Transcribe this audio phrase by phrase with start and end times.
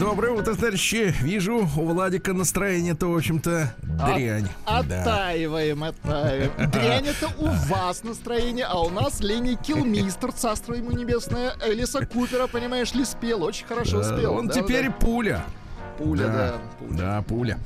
[0.00, 1.12] Доброе утро, товарищи.
[1.22, 4.46] Вижу, у Владика настроение-то, в общем-то, дрянь.
[4.64, 5.00] От, Да.
[5.00, 6.52] Оттаиваем, оттаиваем.
[6.70, 12.46] Дрянь это у вас настроение, а у нас Ленни Килмистер, царство ему небесное, Элиса Купера,
[12.46, 14.34] понимаешь ли, спел, очень хорошо спел.
[14.34, 14.92] Он да, теперь да.
[14.92, 15.44] пуля.
[15.98, 16.54] Пуля, да, да.
[16.78, 16.98] пуля.
[16.98, 17.58] Да, пуля.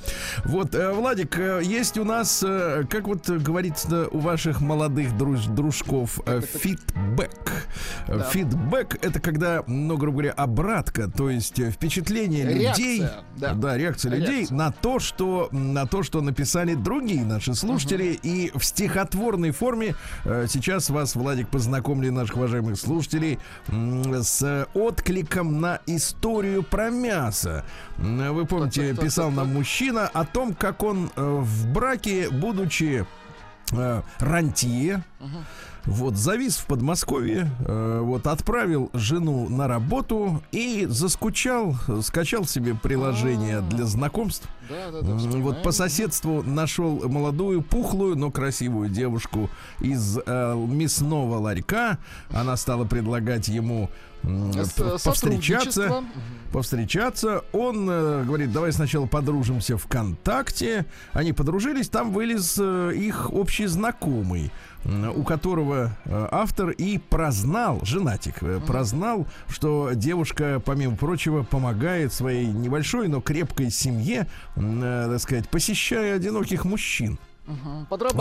[0.44, 5.46] Вот, э, Владик, э, есть у нас, э, как вот говорится у ваших молодых друж-
[5.46, 7.66] дружков, фидбэк.
[8.08, 8.22] Да.
[8.24, 13.76] Фидбэк это когда, ну, грубо говоря, обратка, то есть впечатление людей, Реакция, да.
[13.76, 14.56] реакция людей Реакция.
[14.56, 20.90] на то, что на то, что написали другие наши слушатели, и в стихотворной форме сейчас
[20.90, 27.64] вас, Владик, познакомили наших уважаемых слушателей с откликом на историю про мясо.
[28.28, 33.04] М, Вы помните, писал нам мужчина о том, как он э, в браке, будучи
[33.72, 35.02] э, рантье,
[35.84, 42.74] вот, завис в Подмосковье, э, вот, отправил жену на работу и заскучал, э, скачал себе
[42.74, 43.62] приложение А.
[43.62, 44.48] для знакомств.
[44.68, 45.44] Да, да, да, М, вспоминаем.
[45.44, 51.98] Вот по соседству нашел молодую, пухлую, но красивую девушку из э, мясного ларька.
[52.30, 53.90] Она стала предлагать ему
[54.22, 56.04] п- повстречаться.
[56.52, 57.44] Повстречаться.
[57.52, 60.86] Он э, говорит, давай сначала подружимся ВКонтакте.
[61.12, 64.52] Они подружились, там вылез э, их общий знакомый,
[64.84, 72.46] у которого э, автор и прознал, женатик, э, прознал, что девушка, помимо прочего, помогает своей
[72.46, 74.26] небольшой, но крепкой семье,
[74.56, 77.18] э, так сказать, посещая одиноких мужчин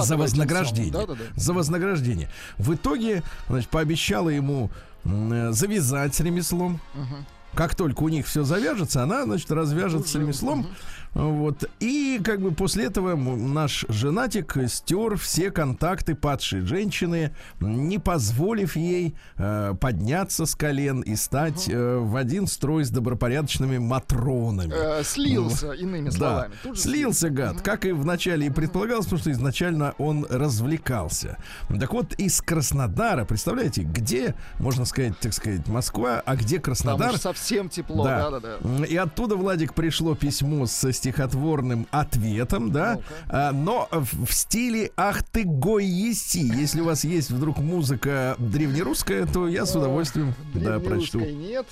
[0.03, 0.91] за вознаграждение.
[0.91, 1.23] Да, да, да.
[1.35, 2.29] За вознаграждение.
[2.57, 4.69] В итоге, значит, пообещала ему
[5.03, 6.79] э, завязать с ремеслом.
[6.93, 7.25] Мгм.
[7.53, 10.67] Как только у них все завяжется, она, значит, развяжет с ремеслом.
[11.13, 11.69] Вот.
[11.79, 19.15] И как бы после этого наш женатик стер все контакты падшей женщины, не позволив ей
[19.37, 24.73] э, подняться с колен и стать э, в один строй с добропорядочными матронами.
[24.73, 26.53] Э, Слился, иными Да, словами.
[26.63, 31.37] Же слился гад, как и вначале и предполагалось, потому что изначально он развлекался.
[31.79, 37.13] Так вот, из Краснодара, представляете, где, можно сказать, так сказать, Москва, а где Там Краснодар?
[37.15, 38.29] уж совсем тепло, Да.
[38.29, 38.85] да, да, да.
[38.85, 45.45] И оттуда, Владик, пришло письмо со стихотворным ответом, да, а, но в стиле «Ах ты
[45.45, 46.43] гой еси».
[46.43, 51.19] Если у вас есть вдруг музыка древнерусская, то я с удовольствием, да, прочту.
[51.21, 51.65] Нет.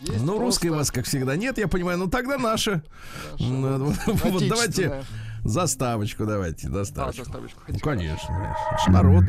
[0.00, 1.96] Есть Ну, русской у вас, как всегда, нет, я понимаю.
[1.96, 2.82] Ну, тогда наша.
[3.38, 5.02] Ну, вот, давайте
[5.44, 7.24] заставочку давайте, А, заставочку.
[7.24, 8.92] заставочку Ну, конечно, конечно.
[8.92, 9.24] Народ.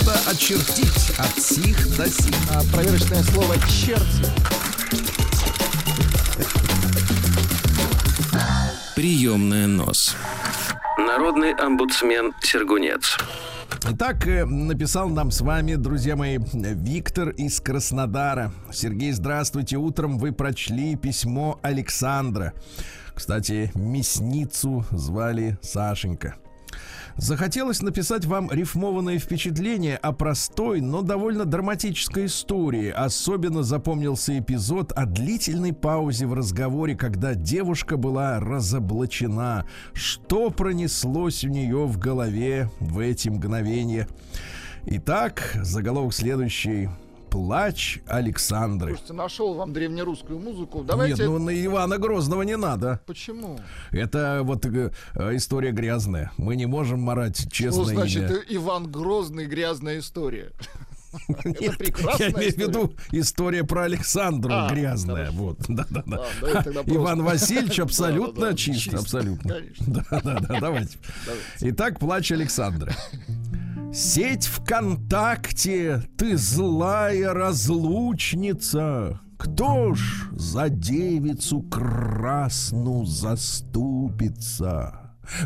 [0.00, 2.34] Надо очертить от сих до сих.
[2.50, 4.73] А, проверочное слово черти.
[9.04, 10.16] Приемная нос.
[10.96, 13.18] Народный омбудсмен Сергунец.
[13.90, 18.50] Итак, э, написал нам с вами, друзья мои, Виктор из Краснодара.
[18.72, 19.76] Сергей, здравствуйте.
[19.76, 22.54] Утром вы прочли письмо Александра.
[23.14, 26.36] Кстати, мясницу звали Сашенька.
[27.16, 32.90] Захотелось написать вам рифмованное впечатление о простой, но довольно драматической истории.
[32.90, 39.64] Особенно запомнился эпизод о длительной паузе в разговоре, когда девушка была разоблачена.
[39.92, 44.08] Что пронеслось у нее в голове в эти мгновения?
[44.86, 46.88] Итак, заголовок следующий.
[47.34, 48.90] Плач Александры.
[48.90, 50.78] Слушайте, нашел вам древнерусскую музыку.
[50.78, 51.24] Нет, Давайте...
[51.24, 53.00] ну на Ивана Грозного не надо.
[53.06, 53.58] Почему?
[53.90, 54.92] Это вот э,
[55.32, 56.30] история грязная.
[56.36, 58.38] Мы не можем марать Что честное значит имя.
[58.38, 60.52] э, Иван Грозный грязная история?
[61.44, 61.58] Нет,
[62.20, 65.26] я имею в виду история про Александру А, грязная.
[65.26, 65.36] хорошо.
[65.38, 66.16] Вот, да, да, да.
[66.18, 66.84] А, просто.
[66.86, 68.94] Иван Васильевич абсолютно Да, да, да, чист, чист.
[68.94, 69.54] абсолютно.
[69.54, 69.86] Конечно.
[69.88, 70.98] Да, да, да, давайте.
[71.26, 71.44] Давайте.
[71.62, 72.94] Итак, плач Александра.
[73.94, 79.20] Сеть ВКонтакте, ты злая разлучница.
[79.38, 83.54] Кто ж за девицу красну заступится?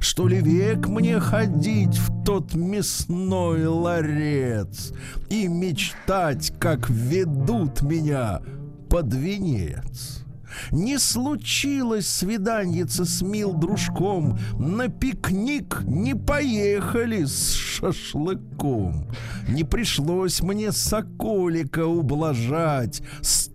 [0.00, 4.94] Что ли век мне ходить в тот мясной ларец
[5.28, 8.40] И мечтать, как ведут меня
[8.88, 10.24] под венец?
[10.70, 14.38] Не случилось свиданьица с мил дружком.
[14.58, 19.06] На пикник не поехали с шашлыком.
[19.48, 23.02] Не пришлось мне соколика ублажать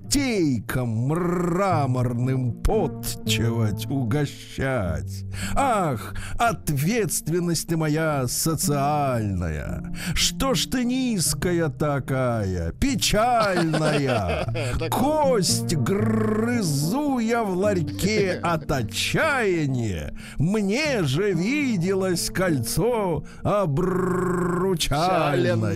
[0.04, 5.26] С стейком мраморным подчевать, угощать.
[5.56, 14.46] Ах, ответственность ты моя социальная, что ж ты низкая такая, печальная,
[14.92, 25.74] кость грызу я в ларьке от отчаяния, мне же виделось кольцо обручальное.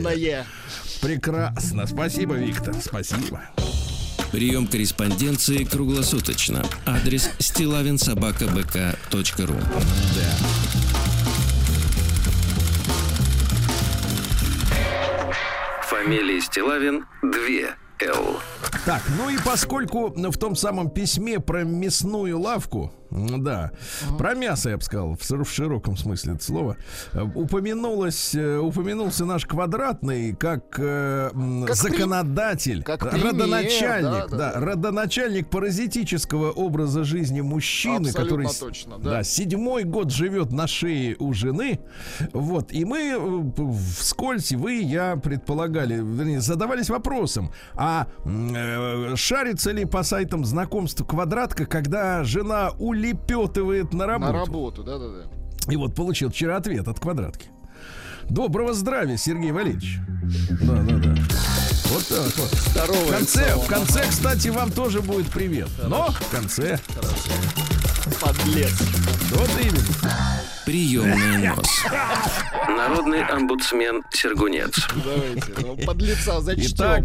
[1.01, 1.87] Прекрасно.
[1.87, 2.75] Спасибо, Виктор.
[2.75, 3.41] Спасибо.
[4.31, 6.63] Прием корреспонденции круглосуточно.
[6.85, 9.55] Адрес стилавинсобакабк.ру
[10.15, 10.37] Да.
[15.83, 17.31] Фамилия Стилавин 2
[18.01, 18.39] Л.
[18.85, 23.71] Так, ну и поскольку в том самом письме про мясную лавку, да,
[24.17, 26.77] про мясо, я бы сказал, в, шир- в широком смысле это слова,
[27.13, 31.29] э, упомянулось, э, упомянулся наш квадратный как, э,
[31.65, 38.97] Как законодатель, как родоначальник, да, да, да, родоначальник паразитического образа жизни мужчины, Абсолютно который точно,
[38.97, 39.11] да.
[39.11, 41.79] да, седьмой год живет на шее у жены.
[42.33, 42.71] Вот.
[42.71, 43.53] И мы
[43.99, 51.05] вскользь, вы, и я предполагали, вернее, задавались вопросом, а э, шарится ли по сайтам знакомств
[51.05, 54.31] квадратка, когда жена улепетывает на работу?
[54.33, 55.71] На работу, да-да-да.
[55.71, 57.47] И вот получил вчера ответ от квадратки.
[58.29, 59.99] Доброго здравия, Сергей Валерьевич.
[60.61, 61.15] Да, да, да.
[61.89, 62.49] Вот так вот.
[62.49, 63.11] В Здорово.
[63.11, 65.69] конце, в конце, кстати, вам тоже будет привет.
[65.87, 66.77] Но в конце.
[68.19, 68.73] Подлец.
[69.31, 70.41] Вот именно.
[70.65, 71.69] Приемная нос.
[72.67, 74.75] Народный омбудсмен Сергунец.
[75.05, 75.53] Давайте.
[75.61, 76.75] ну, Подлеца зачтем.
[76.75, 77.03] Итак,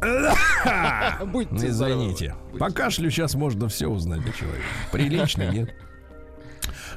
[1.26, 2.34] Будьте Ну, извините.
[2.34, 2.58] здоровы.
[2.58, 4.64] По кашлю сейчас можно все узнать о человеке.
[4.92, 5.74] Прилично, нет?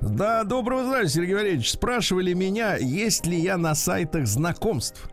[0.01, 1.71] Да, доброго здравия, Сергей Валерьевич.
[1.71, 5.09] Спрашивали меня, есть ли я на сайтах знакомств.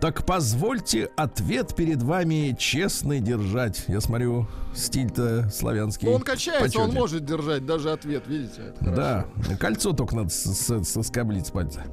[0.00, 3.84] Так позвольте ответ перед вами честный держать.
[3.88, 6.08] Я смотрю, стиль-то славянский.
[6.08, 6.94] Он качается, он почетен.
[7.00, 8.74] может держать даже ответ, видите?
[8.80, 9.26] Да,
[9.58, 11.84] кольцо только надо соскоблить с пальца.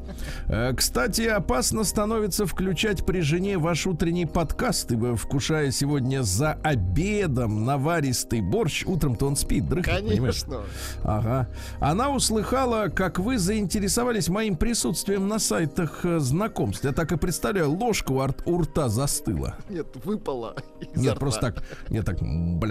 [0.48, 7.66] Э, Кстати, опасно становится включать при жене ваш утренний подкаст, ибо вкушая сегодня за обедом
[7.66, 10.44] наваристый борщ, утром-то он спит, дрыхнет, понимаешь?
[10.44, 10.62] Конечно.
[11.04, 11.50] Ага.
[11.80, 16.84] Она услыхала, как вы заинтересовались моим присутствием на сайтах э, знакомств.
[16.84, 18.12] Я так и представляю, ложка
[18.46, 19.56] у, рта застыла.
[19.70, 20.56] Нет, выпало.
[20.80, 21.20] изо Нет, рта.
[21.20, 21.64] просто так.
[21.90, 22.18] Нет, так.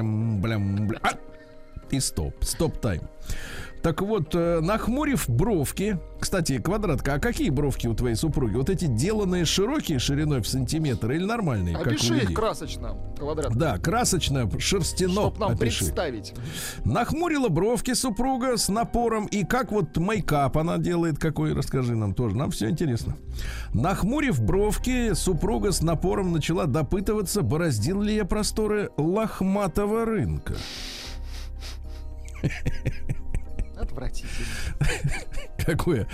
[0.03, 1.01] Блям, блям, блям.
[1.05, 1.13] А!
[1.91, 2.35] И стоп.
[2.45, 3.03] Стоп тайм.
[3.83, 5.99] Так вот, э, нахмурив бровки.
[6.21, 8.55] Кстати, квадратка, а какие бровки у твоей супруги?
[8.55, 13.57] Вот эти деланные широкие шириной в сантиметр или нормальные, Опиши их красочно, квадрат.
[13.57, 15.13] Да, красочно, шерстяно.
[15.13, 15.81] Чтоб нам опиши.
[15.81, 16.33] представить.
[16.85, 19.27] Нахмурила бровки супруга с напором.
[19.27, 22.37] И как вот мейкап она делает, какой, расскажи нам тоже.
[22.37, 23.17] Нам все интересно.
[23.75, 30.55] Нахмурив бровки, супруга с напором начала допытываться, бороздил ли я просторы лохматого рынка.
[33.93, 34.33] Отвратительно.
[35.65, 36.09] Какое,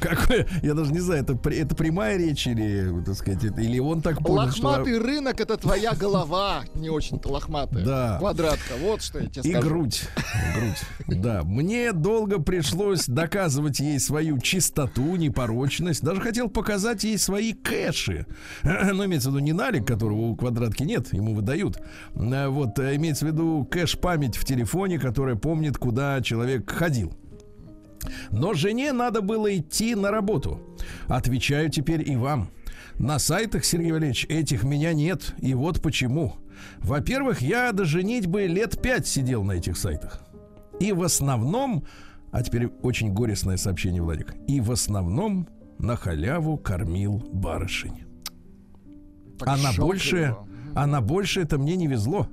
[0.00, 4.02] какое, я даже не знаю, это, это прямая речь или, так сказать, это- или он
[4.02, 5.02] так понял, Лохматый что...
[5.04, 7.84] рынок это твоя голова, не очень-то лохматая.
[7.86, 8.16] Да.
[8.18, 9.68] Квадратка, вот что я тебе И скажу.
[9.68, 10.02] грудь.
[10.54, 11.18] грудь.
[11.22, 11.42] Да.
[11.44, 16.02] Мне долго пришлось доказывать ей свою чистоту, непорочность.
[16.02, 18.26] Даже хотел показать ей свои кэши.
[18.62, 21.78] Но имеется в виду не налик, которого у квадратки нет, ему выдают.
[22.14, 27.11] А Вот, а имеется в виду кэш-память в телефоне, которая помнит, куда человек ходил.
[28.30, 30.60] Но жене надо было идти на работу.
[31.08, 32.48] Отвечаю теперь и вам.
[32.98, 35.34] На сайтах, Сергей Валерьевич, этих меня нет.
[35.38, 36.34] И вот почему.
[36.78, 40.22] Во-первых, я до женитьбы лет пять сидел на этих сайтах.
[40.80, 41.84] И в основном,
[42.30, 48.04] а теперь очень горестное сообщение, Владик, и в основном на халяву кормил барышень.
[49.38, 50.46] Так а на щелкай большее, его.
[50.74, 52.28] а на большее это мне не везло.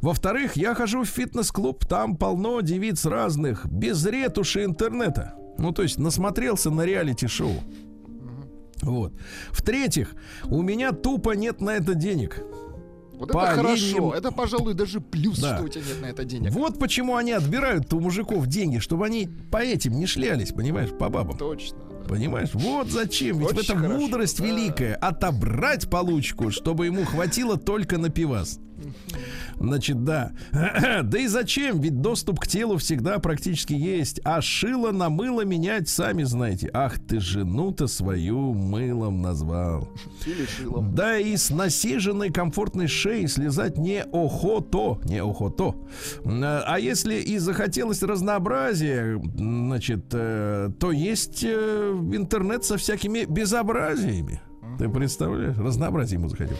[0.00, 5.34] Во-вторых, я хожу в фитнес-клуб, там полно девиц разных, без ретуши интернета.
[5.58, 7.54] Ну, то есть насмотрелся на реалити-шоу.
[8.82, 9.12] Вот.
[9.50, 12.42] В-третьих, у меня тупо нет на это денег.
[13.14, 14.12] Вот по это хорошо.
[14.14, 15.56] Это, пожалуй, даже плюс, Да.
[15.56, 16.50] что у тебя нет на это денег.
[16.52, 21.08] Вот почему они отбирают у мужиков деньги, чтобы они по этим не шлялись, понимаешь, по
[21.08, 21.38] бабам.
[21.38, 21.78] Точно.
[21.78, 22.08] да.
[22.08, 22.50] Понимаешь?
[22.52, 23.38] Вот зачем.
[23.38, 24.46] Ведь Очень этом хорошо, мудрость да.
[24.46, 24.94] великая.
[24.96, 28.58] Отобрать получку, чтобы ему хватило только на пивас.
[29.58, 30.32] Значит, да.
[31.04, 31.80] Да и зачем?
[31.80, 34.20] Ведь доступ к телу всегда практически есть.
[34.24, 36.70] А шило на мыло менять, сами знаете.
[36.72, 39.88] Ах ты жену-то свою мылом назвал.
[40.26, 40.94] Или шилом.
[40.94, 45.74] Да и с насиженной комфортной шеи слезать не охото, не охото.
[46.24, 54.40] А а если и захотелось разнообразия, значит, э, то есть э, интернет со всякими безобразиями.
[54.76, 55.56] Ты представляешь?
[55.56, 56.56] Разнообразие ему захотел.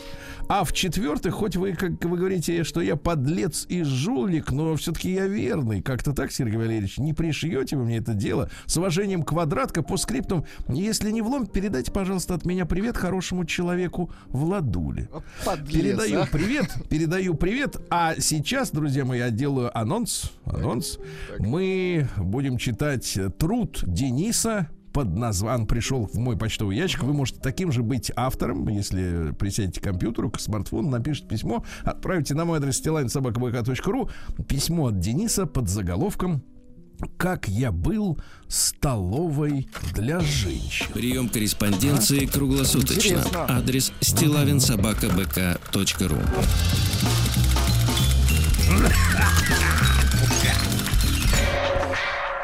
[0.49, 5.27] А в-четвертых, хоть вы, как вы говорите, что я подлец и жулик, но все-таки я
[5.27, 5.81] верный.
[5.81, 8.51] Как-то так, Сергей Валерьевич, не пришьете вы мне это дело.
[8.67, 10.45] С уважением, квадратка по скриптам.
[10.69, 15.09] Если не влом, передайте, пожалуйста, от меня привет хорошему человеку Владуле.
[15.45, 16.29] Подлец, Передаю а.
[16.31, 17.77] привет, передаю привет.
[17.91, 20.33] А сейчас, друзья мои, я делаю анонс.
[20.45, 20.99] Анонс.
[21.39, 27.03] Мы будем читать труд Дениса под названием пришел в мой почтовый ящик.
[27.03, 32.35] Вы можете таким же быть автором, если присядете к компьютеру, к смартфону, напишите письмо, отправите
[32.35, 34.09] на мой адрес stilainsobakabk.ru
[34.49, 36.45] письмо от Дениса под заголовком
[37.17, 40.87] «Как я был столовой для женщин».
[40.95, 42.95] Прием корреспонденции круглосуточно.
[42.95, 43.47] Интересно.
[43.49, 46.19] Адрес стилавинсобакабк.ру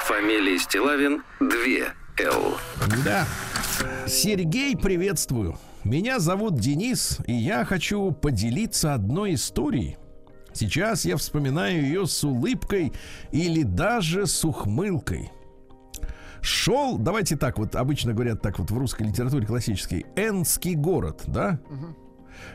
[0.08, 2.58] Фамилия Стилавин 2 Л.
[3.04, 3.26] Да.
[4.06, 5.56] Сергей, приветствую.
[5.84, 9.96] Меня зовут Денис, и я хочу поделиться одной историей.
[10.52, 12.92] Сейчас я вспоминаю ее с улыбкой
[13.30, 15.30] или даже с ухмылкой.
[16.42, 21.60] Шел, давайте так вот, обычно говорят так вот в русской литературе классической, Энский город, да?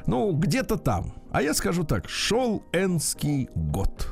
[0.06, 1.14] Ну, где-то там.
[1.32, 4.08] А я скажу так, шел Энский год.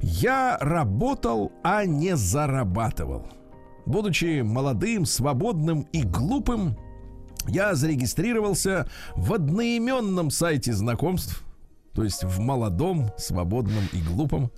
[0.00, 3.26] Я работал, а не зарабатывал.
[3.86, 6.76] Будучи молодым, свободным и глупым,
[7.46, 11.44] я зарегистрировался в одноименном сайте знакомств,
[11.92, 14.50] то есть в молодом, свободном и глупом.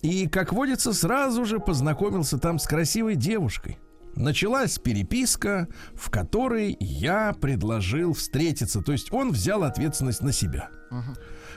[0.00, 3.78] И, как водится, сразу же познакомился там с красивой девушкой.
[4.14, 8.80] Началась переписка, в которой я предложил встретиться.
[8.80, 10.70] То есть он взял ответственность на себя.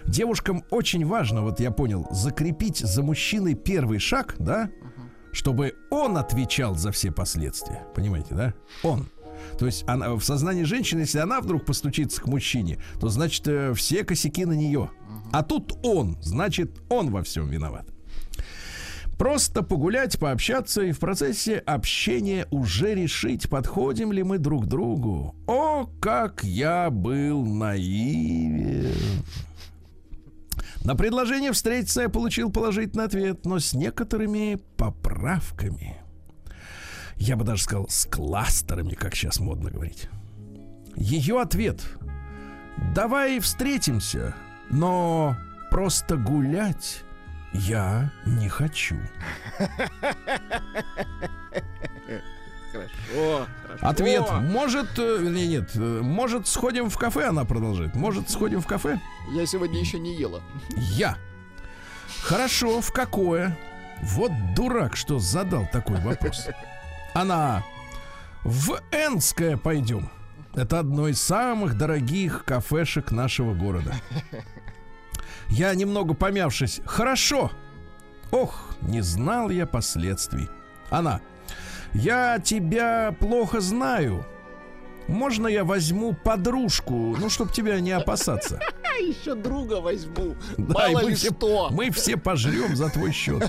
[0.06, 4.70] Девушкам очень важно, вот я понял, закрепить за мужчиной первый шаг, да,
[5.32, 7.86] чтобы он отвечал за все последствия.
[7.96, 8.54] Понимаете, да?
[8.84, 9.08] Он.
[9.58, 13.74] То есть она, в сознании женщины, если она вдруг постучится к мужчине, то значит э,
[13.74, 14.92] все косяки на нее.
[15.32, 17.86] А тут он, значит он во всем виноват.
[19.18, 25.36] Просто погулять, пообщаться и в процессе общения уже решить, подходим ли мы друг другу.
[25.46, 28.96] О, как я был наивен.
[30.84, 35.98] На предложение встретиться я получил положительный ответ, но с некоторыми поправками.
[37.18, 40.10] Я бы даже сказал, с кластерами, как сейчас модно говорить.
[40.96, 41.82] Ее ответ.
[42.96, 44.36] Давай встретимся,
[44.70, 45.38] но
[45.70, 47.04] просто гулять
[47.54, 48.98] я не хочу.
[52.72, 53.88] Хорошо, хорошо.
[53.88, 54.26] Ответ.
[54.42, 57.96] Может, э, вернее, нет, э, может, сходим в кафе, она продолжает.
[57.96, 59.00] Может, сходим в кафе?
[59.34, 60.42] Я сегодня еще не ела.
[60.78, 61.18] Я.
[62.22, 63.58] Хорошо, в какое?
[64.02, 66.48] Вот дурак, что задал такой вопрос.
[67.14, 67.64] Она.
[68.44, 70.10] В Энское пойдем.
[70.56, 73.94] Это одно из самых дорогих кафешек нашего города.
[75.48, 76.82] Я немного помявшись.
[76.86, 77.52] Хорошо.
[78.32, 80.50] Ох, не знал я последствий.
[80.90, 81.22] Она.
[81.94, 84.26] Я тебя плохо знаю.
[85.08, 88.62] Можно я возьму подружку, ну, чтобы тебя не опасаться?
[88.84, 90.36] А еще друга возьму.
[90.58, 91.70] Да, и Мало мы ли все, что.
[91.72, 93.44] мы все пожрем за твой счет.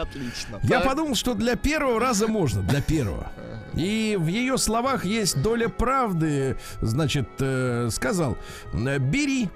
[0.00, 0.58] Отлично.
[0.62, 0.88] Я Так.
[0.88, 3.30] подумал, что для первого раза можно, для первого.
[3.74, 6.58] И в ее словах есть доля правды.
[6.82, 8.36] Значит, э, сказал,
[8.72, 9.48] бери.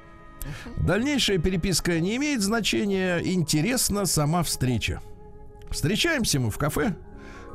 [0.79, 3.19] Дальнейшая переписка не имеет значения.
[3.19, 5.03] Интересна сама встреча.
[5.71, 6.95] Встречаемся мы в кафе.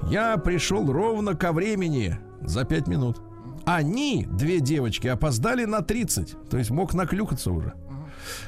[0.10, 3.22] Я пришел ровно ко времени за пять минут.
[3.66, 6.50] Они, две девочки, опоздали на 30.
[6.50, 7.74] То есть мог наклюкаться уже.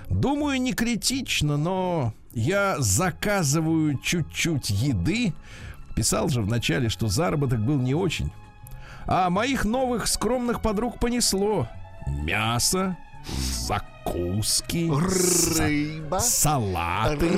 [0.09, 5.33] Думаю, не критично, но я заказываю чуть-чуть еды.
[5.95, 8.31] Писал же вначале, что заработок был не очень.
[9.07, 11.67] А моих новых скромных подруг понесло.
[12.07, 12.97] Мясо,
[13.67, 16.19] закуски, Рыба.
[16.19, 17.29] салаты,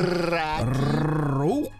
[0.61, 1.71] руккола.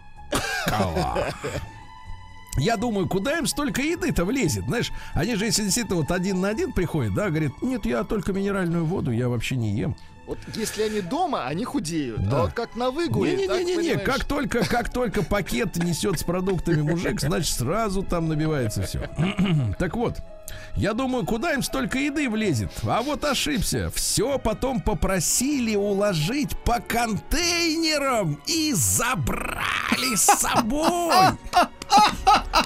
[2.58, 4.64] Я думаю, куда им столько еды-то влезет?
[4.66, 8.32] Знаешь, они же, если действительно вот один на один приходят, да, говорит, нет, я только
[8.32, 9.96] минеральную воду, я вообще не ем.
[10.28, 12.28] Вот если они дома, они худеют.
[12.28, 12.40] Да.
[12.40, 17.18] А вот как на выгуле, Не-не-не-не, как только, как только пакет несет с продуктами мужик,
[17.18, 19.08] значит, сразу там набивается все.
[19.78, 20.18] Так вот,
[20.76, 22.70] я думаю, куда им столько еды влезет?
[22.82, 23.90] А вот ошибся.
[23.94, 31.38] Все потом попросили уложить по контейнерам и забрали с собой.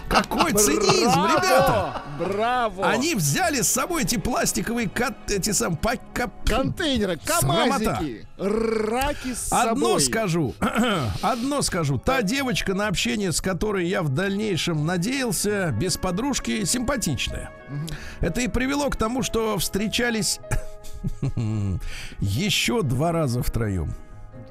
[0.08, 1.28] Какой цинизм, Браво!
[1.28, 2.02] ребята!
[2.18, 2.86] Браво!
[2.90, 9.50] Они взяли с собой эти пластиковые кат- эти сам пак- кап- Контейнеры, камазики, раки с
[9.50, 10.00] Одно собой.
[10.02, 10.54] скажу,
[11.22, 11.98] одно скажу.
[11.98, 17.50] Та девочка, на общение с которой я в дальнейшем надеялся, без подружки, симпатичная.
[18.20, 20.40] Это и привело к тому, что встречались
[22.20, 23.94] еще два раза втроем.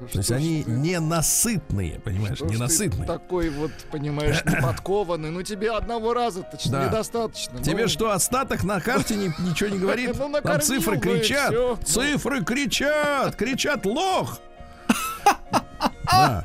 [0.02, 3.06] Да То есть что они ты- ненасытные, понимаешь, что ж ты ненасытные.
[3.06, 5.30] такой вот, понимаешь, неподкованный.
[5.30, 6.86] Ну тебе одного раза точно Да.
[6.86, 7.62] недостаточно.
[7.62, 10.16] Тебе Ну, что, остаток на карте ни- ничего не говорит?
[10.18, 11.50] Ну, Там цифры кричат.
[11.50, 11.78] всё.
[11.84, 13.36] Цифры кричат.
[13.36, 14.40] Кричат лох.
[16.10, 16.44] Да.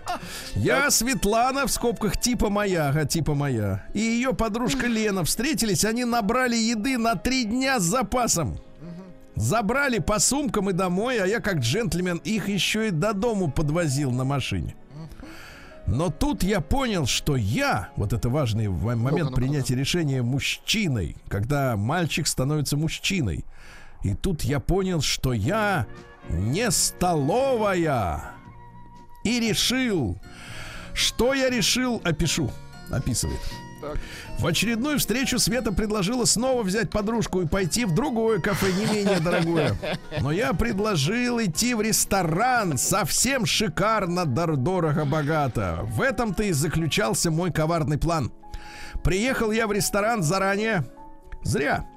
[0.55, 3.83] Я Светлана в скобках типа моя, ага, типа моя.
[3.93, 8.59] И ее подружка Лена встретились, они набрали еды на три дня с запасом.
[9.37, 14.11] Забрали по сумкам и домой, а я как джентльмен их еще и до дому подвозил
[14.11, 14.75] на машине.
[15.85, 21.77] Но тут я понял, что я, вот это важный момент ну-ка, принятия решения мужчиной, когда
[21.77, 23.45] мальчик становится мужчиной.
[24.03, 25.85] И тут я понял, что я
[26.29, 28.31] не столовая.
[29.23, 30.17] И решил,
[30.93, 32.49] что я решил, опишу,
[32.89, 33.39] описывает.
[33.93, 33.97] Так.
[34.39, 39.19] В очередную встречу Света предложила снова взять подружку и пойти в другое кафе, не менее
[39.19, 39.75] дорогое.
[40.21, 45.79] Но я предложил идти в ресторан, совсем шикарно, дор- дорого, богато.
[45.83, 48.31] В этом-то и заключался мой коварный план.
[49.03, 50.85] Приехал я в ресторан заранее.
[51.43, 51.87] Зря.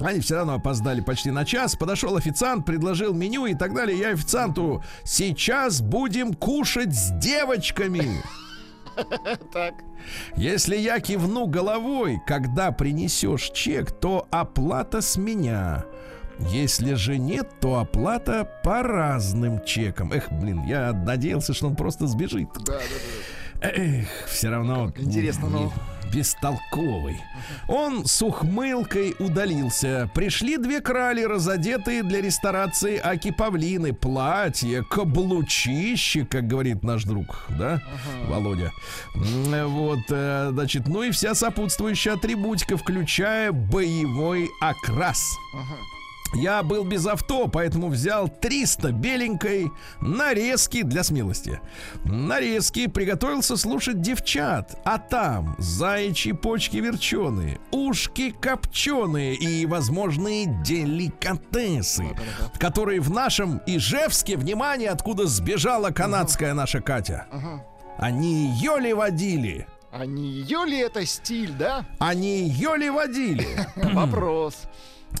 [0.00, 1.74] Они все равно опоздали почти на час.
[1.74, 3.98] Подошел официант, предложил меню и так далее.
[3.98, 8.22] Я официанту сейчас будем кушать с девочками.
[9.52, 9.74] Так.
[10.36, 15.84] Если я кивну головой, когда принесешь чек, то оплата с меня.
[16.50, 20.12] Если же нет, то оплата по разным чекам.
[20.12, 22.48] Эх, блин, я надеялся, что он просто сбежит.
[22.64, 22.78] Да, да,
[23.60, 23.68] да.
[23.68, 24.92] Эх, все равно.
[24.96, 25.72] Интересно, ну.
[26.12, 27.20] Бестолковый.
[27.68, 30.10] Он с ухмылкой удалился.
[30.14, 33.92] Пришли две крали, разодетые для ресторации аки павлины.
[33.92, 37.80] Платье, каблучище, как говорит наш друг, да,
[38.28, 38.72] Володя.
[39.14, 45.36] М, Вот, э, значит, ну и вся сопутствующая атрибутика, включая боевой окрас.
[46.34, 49.70] Я был без авто, поэтому взял 300 беленькой
[50.00, 51.60] нарезки для смелости.
[52.04, 62.16] Нарезки приготовился слушать девчат, а там заячьи почки верченые, ушки копченые и возможные деликатесы,
[62.58, 67.26] которые в нашем Ижевске, внимание, откуда сбежала канадская наша Катя.
[67.96, 69.66] Они ее ли водили?
[69.90, 71.86] А не ее ли это стиль, да?
[71.98, 73.66] Они ее ли водили?
[73.76, 74.54] Вопрос.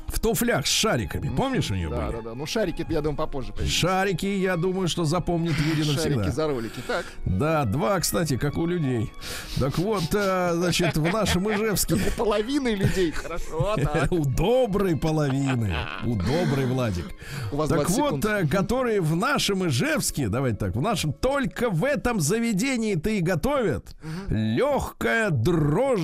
[0.08, 1.34] В туфлях с шариками.
[1.34, 2.16] Помнишь, у нее Да, были?
[2.16, 2.34] да, да.
[2.34, 3.78] Ну, шарики, я думаю, попозже появятся.
[3.78, 6.30] Шарики, я думаю, что запомнит люди Шарики навсегда.
[6.30, 6.80] за ролики.
[6.86, 7.06] Так.
[7.24, 9.12] Да, два, кстати, как у людей.
[9.60, 13.12] Так вот, э, значит, в нашем Ижевске У половины людей.
[13.12, 13.76] Хорошо,
[14.10, 15.74] у доброй половины,
[16.04, 17.06] у доброй Владик.
[17.52, 21.70] У вас Так 20 вот, э, которые в нашем Ижевске, давайте так, в нашем, только
[21.70, 23.94] в этом заведении-то и готовят
[24.28, 26.00] легкая дрожь.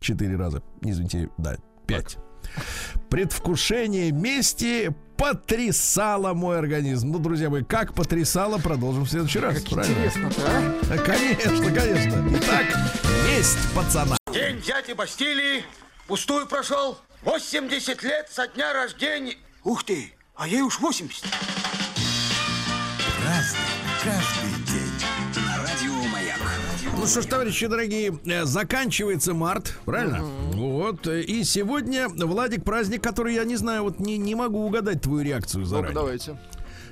[0.00, 0.62] Четыре раза.
[0.82, 1.56] Извините, да,
[1.88, 2.18] пять.
[3.10, 7.10] Предвкушение мести потрясало мой организм.
[7.10, 9.62] Ну, друзья мои, как потрясало, продолжим в следующий раз.
[9.64, 10.80] Как интересно-то, а?
[10.94, 12.28] Э, Конечно, конечно.
[12.36, 12.66] Итак,
[13.26, 14.16] месть пацана.
[14.32, 15.64] День дяди Бастилии
[16.06, 16.98] пустую прошел.
[17.22, 19.36] 80 лет со дня рождения.
[19.64, 21.24] Ух ты, а ей уж 80.
[26.98, 30.22] Ну что ж, товарищи дорогие, э, заканчивается март, правильно?
[30.52, 31.06] Вот.
[31.06, 35.22] э, И сегодня, Владик, праздник, который я не знаю, вот не, не могу угадать твою
[35.22, 35.94] реакцию заранее.
[35.94, 36.38] давайте.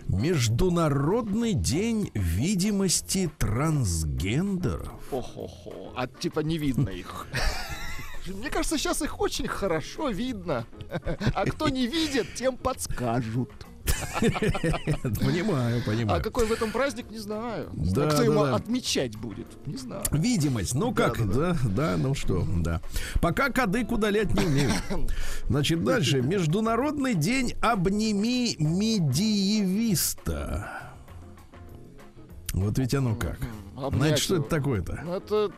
[0.06, 4.88] Международный день видимости трансгендеров.
[5.10, 5.92] Хо-хо-хо.
[5.96, 7.26] А типа не видно их.
[8.26, 10.64] Мне кажется, сейчас их очень хорошо видно.
[11.34, 13.50] А кто не видит, тем подскажут.
[15.02, 16.22] Понимаю, А понимаю.
[16.22, 17.68] какой в этом праздник, не знаю.
[17.74, 18.54] Да, А кто да, ему да.
[18.56, 19.46] отмечать будет?
[19.66, 20.02] Не знаю.
[20.12, 22.80] Видимость, ну как, да, да, ну что, да.
[23.20, 24.70] Пока кадык удалять не умею.
[25.48, 26.22] Значит, дальше.
[26.22, 28.56] Международный день обними
[29.56, 30.68] медиевиста.
[32.52, 33.38] Вот ведь оно как.
[33.76, 34.44] Обнять Знаете, что его.
[34.46, 35.00] это такое-то?
[35.04, 35.50] Ну, это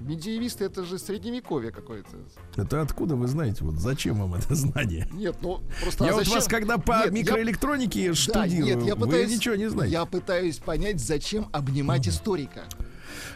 [0.00, 2.08] медиевисты, это же средневековье какое-то.
[2.56, 3.64] Это откуда вы знаете?
[3.64, 5.08] Вот зачем вам это знание?
[5.12, 6.34] Нет, ну просто я а вот зачем?
[6.34, 9.92] вас, когда по Нет, я- микроэлектронике Да, штудирую, нет, я вы пытаюсь, ничего не знаете.
[9.92, 12.64] Я пытаюсь понять, зачем обнимать историка.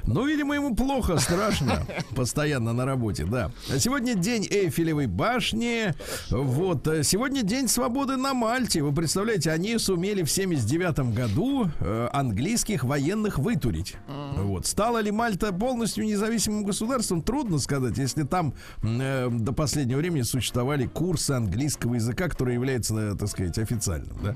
[0.06, 1.82] Ну, видимо, ему плохо, страшно.
[2.14, 3.50] Постоянно на работе, да.
[3.72, 5.94] А Сегодня день Эйфелевой башни.
[6.30, 6.86] Вот.
[6.86, 8.82] э, Сегодня день свободы на Мальте.
[8.82, 13.96] Вы представляете, они сумели в 79 году э, английских военных вытурить.
[14.42, 14.66] Вот.
[14.66, 20.86] Стала ли Мальта полностью независимым государством, трудно сказать, если там э, до последнего времени существовали
[20.86, 24.16] курсы английского языка, который является, э, так сказать, официальным.
[24.22, 24.34] Да?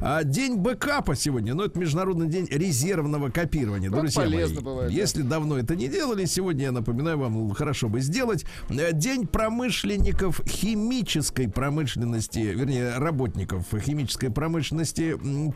[0.00, 3.90] А день бэкапа сегодня, ну, это Международный день резервного копирования.
[3.90, 4.96] Ну, Друзья полезно мои, бывает, да.
[4.96, 8.44] если давно это не делали, сегодня, я напоминаю вам, хорошо бы сделать.
[8.68, 15.52] Э, День промышленников химической промышленности, вернее, работников химической промышленности м,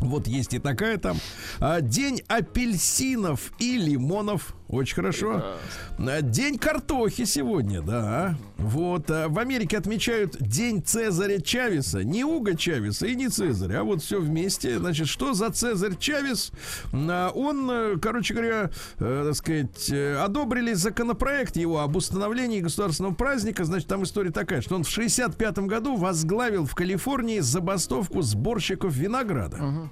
[0.00, 1.16] Вот есть и такая там.
[1.60, 4.54] А, День апельсинов и лимонов.
[4.68, 5.56] Очень хорошо.
[5.98, 8.36] А, День картохи сегодня, да.
[8.58, 9.10] Вот.
[9.10, 12.04] а, В Америке отмечают День Цезаря Чавеса.
[12.04, 14.78] Не Уга Чавеса и не Цезаря, а вот все вместе.
[14.78, 16.52] Значит, что за Цезарь Чавес?
[16.92, 23.14] А, Он, э, короче говоря, э, так сказать, э, одобрили законопроект его об установлении государственного
[23.14, 23.64] праздника.
[23.64, 29.88] Значит, там история такая, что он в 65 году возглавил в Калифорнии забастовку сборщиков винограда.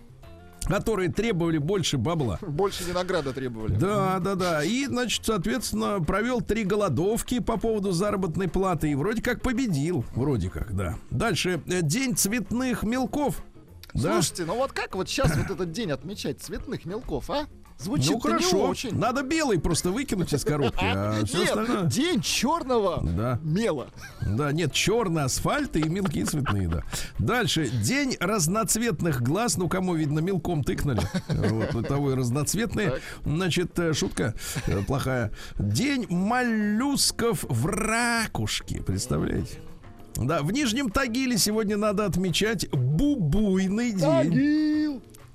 [0.66, 2.38] Которые требовали больше бабла.
[2.42, 3.74] Больше винограда требовали.
[3.76, 4.64] Да, да, да.
[4.64, 8.90] И, значит, соответственно, провел три голодовки по поводу заработной платы.
[8.90, 10.05] И вроде как победил.
[10.14, 10.96] Вроде как, да.
[11.11, 11.61] Дальше.
[11.66, 13.42] э, День цветных мелков.
[13.94, 14.14] Да.
[14.14, 17.46] Слушайте, ну вот как вот сейчас вот этот день отмечать цветных мелков, а?
[17.78, 18.68] Звучит ну не хорошо.
[18.68, 18.96] очень.
[18.98, 21.82] Надо белый просто выкинуть из коробки, а все Нет, остальное.
[21.84, 23.38] день черного Да.
[23.42, 23.88] мела.
[24.26, 26.82] Да, нет, черный асфальт и мелкие цветные, да.
[27.18, 27.68] Дальше.
[27.68, 29.58] День разноцветных глаз.
[29.58, 31.00] Ну, кому, видно, мелком тыкнули.
[31.28, 33.00] Вот, ну, того и разноцветные.
[33.24, 34.34] Значит, э, шутка
[34.66, 35.32] э, плохая.
[35.58, 38.82] День моллюсков в ракушке.
[38.82, 39.58] Представляете?
[40.16, 44.00] Да, в Нижнем Тагиле сегодня надо отмечать бубуйный день.
[44.00, 44.75] Тагил!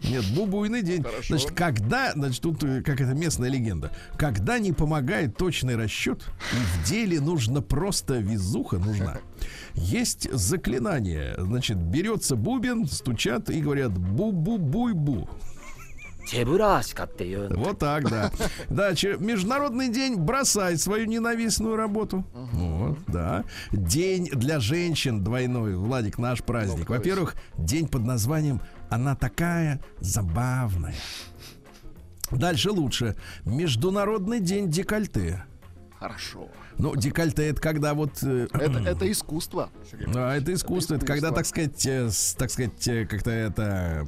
[0.03, 1.03] Нет, бубуйный ну, день.
[1.03, 1.37] Хорошо.
[1.37, 6.55] Значит, когда, значит, тут э, как это местная легенда, когда не помогает точный расчет, и
[6.55, 9.19] в деле нужно просто везуха нужна.
[9.73, 11.35] Есть заклинание.
[11.37, 15.23] Значит, берется бубен, стучат и говорят бу-бу-буй-бу.
[15.23, 15.29] -бу.
[17.55, 18.31] Вот так, да.
[18.69, 22.25] Да, Международный день бросай свою ненавистную работу.
[22.33, 23.43] Вот, да.
[23.71, 25.75] День для женщин двойной.
[25.75, 26.89] Владик, наш праздник.
[26.89, 30.93] Во-первых, день под названием «Она такая забавная».
[32.29, 33.15] Дальше лучше.
[33.45, 35.43] Международный день декольте.
[35.99, 36.47] Хорошо.
[36.77, 38.23] Ну, декольте это когда вот...
[38.23, 39.69] э, Это, это искусство.
[39.89, 40.07] Сергей.
[40.15, 41.35] а, это искусство, это, когда, искусство.
[41.35, 44.07] так сказать, э, с- так сказать, э, как-то это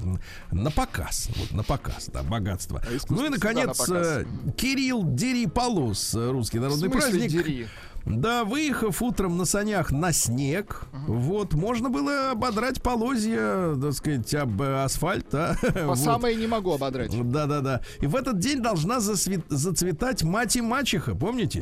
[0.52, 2.82] на показ, вот на показ, да, богатство.
[2.84, 4.26] А ну и наконец на
[4.58, 7.30] Кирилл Дери-Полос, русский народный праздник.
[7.30, 7.68] дери?
[8.06, 11.14] Да, выехав утром на санях на снег, угу.
[11.14, 15.34] вот, можно было ободрать полозья, так сказать, об асфальт.
[15.34, 15.56] А?
[15.74, 15.98] По вот.
[15.98, 17.12] самое не могу ободрать.
[17.32, 17.82] Да-да-да.
[18.02, 21.62] И в этот день должна зацветать мать и мачеха, помните?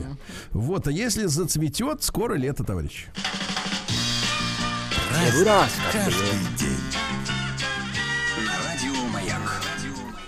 [0.52, 0.62] Угу.
[0.62, 3.08] Вот, а если зацветет, скоро лето, товарищ.
[5.46, 7.21] Раз, каждый день.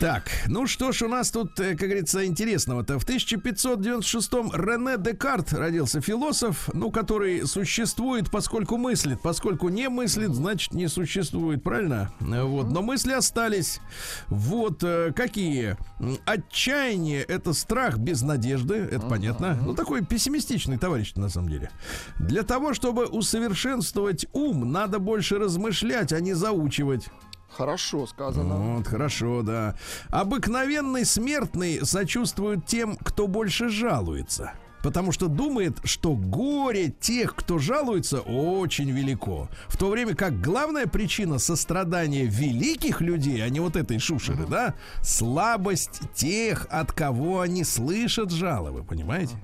[0.04, 3.00] Так, ну что ж у нас тут, э, как говорится, интересного-то.
[3.00, 9.22] В 1596-м Рене Декарт родился философ, ну, который существует, поскольку мыслит.
[9.22, 12.12] Поскольку не мыслит, значит, не существует, правильно?
[12.20, 13.80] Вот, но мысли остались.
[14.28, 15.78] Вот, э, какие?
[16.26, 19.58] Отчаяние— это страх без надежды, это понятно.
[19.64, 21.72] Ну, такой пессимистичный товарищ, на самом деле.
[22.20, 27.08] Для того, чтобы усовершенствовать ум, надо больше размышлять, а не заучивать.
[27.56, 28.56] Хорошо сказано.
[28.56, 29.76] Вот, хорошо, да.
[30.10, 34.54] Обыкновенный смертный сочувствует тем, кто больше жалуется.
[34.84, 39.48] Потому что думает, что горе тех, кто жалуется, очень велико.
[39.68, 44.74] В то время как главная причина сострадания великих людей, а не вот этой шушеры, да,
[45.02, 49.38] слабость тех, от кого они слышат жалобы, понимаете?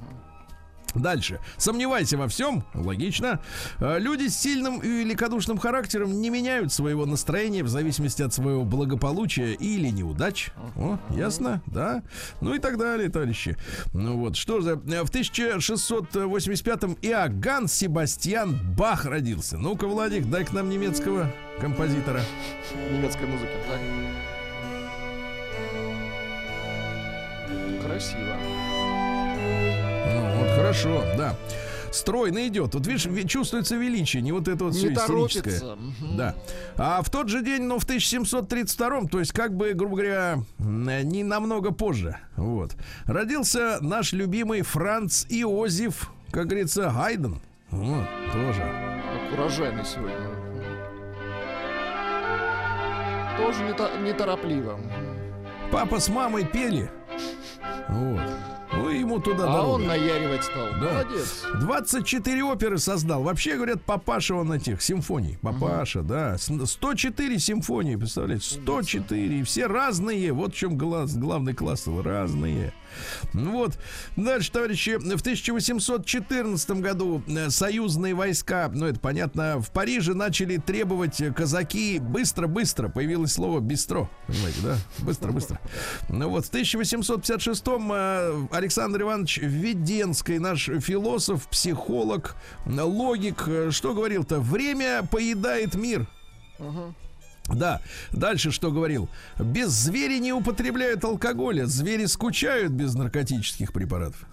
[0.96, 1.40] Дальше.
[1.58, 2.64] Сомневайся во всем.
[2.74, 3.40] Логично.
[3.80, 8.64] Э, Люди с сильным и великодушным характером не меняют своего настроения в зависимости от своего
[8.64, 10.52] благополучия или неудач.
[10.76, 11.62] О, ясно?
[11.68, 12.04] Да?
[12.42, 13.58] Ну и так далее, товарищи.
[13.94, 14.72] Ну вот, что за...
[14.72, 19.58] э, В 1685-м Иоганн Себастьян Бах родился.
[19.58, 22.22] Ну-ка, Владик, дай к нам немецкого композитора.
[22.92, 23.52] Немецкой музыки.
[23.68, 23.80] Так.
[27.86, 28.38] Красиво.
[30.40, 31.36] Ну, вот хорошо, да.
[31.92, 32.76] Стройно идет.
[32.76, 35.76] Вот видишь, ви- чувствуется величие, не вот это вот все торопится.
[36.16, 36.36] Да.
[36.78, 40.86] А в тот же день, но в 1732, то есть как бы, грубо говоря, м,
[41.10, 42.76] не намного позже, вот,
[43.06, 47.40] родился наш любимый Франц Иозеф, как говорится, Гайден.
[47.72, 48.64] Вот, тоже.
[49.34, 50.30] Урожайный сегодня.
[53.38, 54.80] Тоже не то- неторопливо.
[55.72, 56.90] Папа с мамой пели.
[57.88, 58.22] Вот.
[58.80, 59.70] Ну Ну ему туда А дорога.
[59.72, 60.68] он наяривать стал.
[60.82, 61.04] Да.
[61.04, 61.44] Молодец.
[61.62, 63.24] 24 оперы создал.
[63.24, 65.38] Вообще, говорят, папаша он этих симфоний.
[65.42, 66.38] Папаша, да.
[66.38, 68.46] С- 104 симфонии, представляете?
[68.46, 69.40] 104.
[69.40, 70.32] И все разные.
[70.34, 71.86] Вот в чем глаз, главный класс.
[71.88, 72.74] Разные.
[73.34, 73.78] Ну Вот.
[74.16, 81.22] Дальше, товарищи, в 1814 году э, союзные войска, ну это понятно, в Париже начали требовать
[81.22, 82.90] э, казаки быстро-быстро.
[82.90, 84.10] Появилось слово бистро.
[84.28, 84.78] Понимаете, да?
[85.00, 85.60] Быстро-быстро.
[86.10, 92.36] Ну вот, в 1856-м э, Александр Иванович Введенский, наш философ, психолог,
[92.68, 94.40] логик, э, что говорил-то?
[94.40, 96.08] Время поедает мир.
[97.48, 99.10] Да, дальше что говорил?
[99.40, 104.24] Без звери не употребляют алкоголя, звери скучают без наркотических препаратов.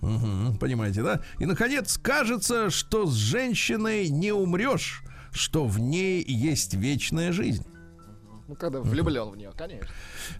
[0.00, 1.20] Мгм, понимаете, да?
[1.38, 7.66] И, наконец, кажется, что с женщиной не умрешь, что в ней есть вечная жизнь.
[8.52, 9.88] Ну, когда влюблен в нее, конечно.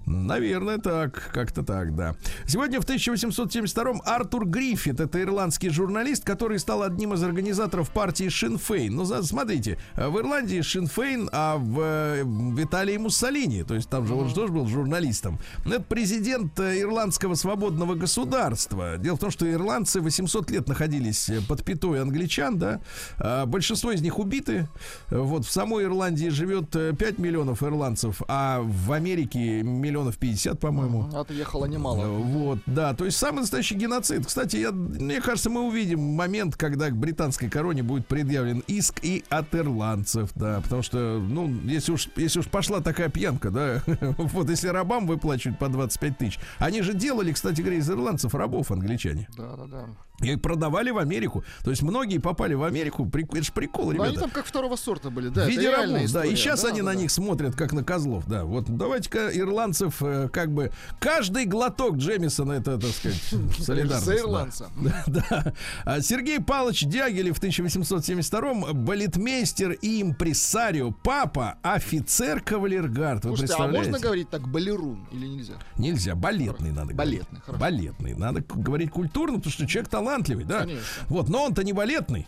[0.05, 2.14] Наверное, так, как-то так, да.
[2.46, 8.94] Сегодня в 1872-м Артур Гриффит, это ирландский журналист, который стал одним из организаторов партии Шинфейн.
[8.94, 14.12] Ну, смотрите, в Ирландии Шинфейн, а в, э, в Италии Муссолини, то есть там же
[14.12, 15.38] он же тоже был журналистом.
[15.64, 18.98] Это президент э, Ирландского свободного государства.
[18.98, 22.83] Дело в том, что ирландцы 800 лет находились э, под пятой англичан, да.
[23.18, 24.68] А Большинство из них убиты.
[25.09, 31.09] Вот в самой Ирландии живет э, 5 миллионов ирландцев, а в Америке миллионов 50, по-моему.
[31.15, 32.07] Отъехало немало.
[32.07, 34.27] Вот, да, то есть самый настоящий геноцид.
[34.27, 39.25] Кстати, я, мне кажется, мы увидим момент, когда к британской короне будет предъявлен иск и
[39.29, 43.83] от ирландцев, да, потому что, ну, если уж, если уж пошла такая пьянка, да,
[44.19, 48.71] вот если рабам выплачивают по 25 тысяч, они же делали, кстати говоря, из ирландцев рабов
[48.71, 49.29] англичане.
[49.37, 49.87] Да, да, да.
[50.22, 51.44] И продавали в Америку.
[51.64, 53.08] То есть многие попали в Америку.
[53.12, 54.20] Это же прикол, Ну, они ребята.
[54.20, 55.44] там как второго сорта были, да.
[55.44, 56.24] В виде рабов, да.
[56.24, 57.00] И сейчас Да, они да, на да.
[57.00, 58.44] них смотрят, как на козлов, да.
[58.44, 63.20] Вот давайте-ка ирландцев, э, как бы, каждый глоток Джемисона, это, так сказать,
[63.58, 64.04] солидарность.
[64.06, 64.70] За ирландца.
[64.82, 65.52] Да, да.
[65.85, 73.24] А Сергей Павлович Дягилев в 1872-м балетмейстер и импресарио, папа, офицер кавалергард.
[73.24, 75.54] Вы Слушайте, а можно говорить так балерун или нельзя?
[75.76, 77.44] Нельзя, балетный надо Балетный, говорить.
[77.44, 77.61] хорошо.
[77.61, 78.14] Балетный.
[78.14, 80.12] Надо говорить культурно, потому что человек талантливый,
[80.44, 80.61] да.
[80.61, 80.83] Конечно.
[81.09, 82.27] Вот, но он-то не балетный.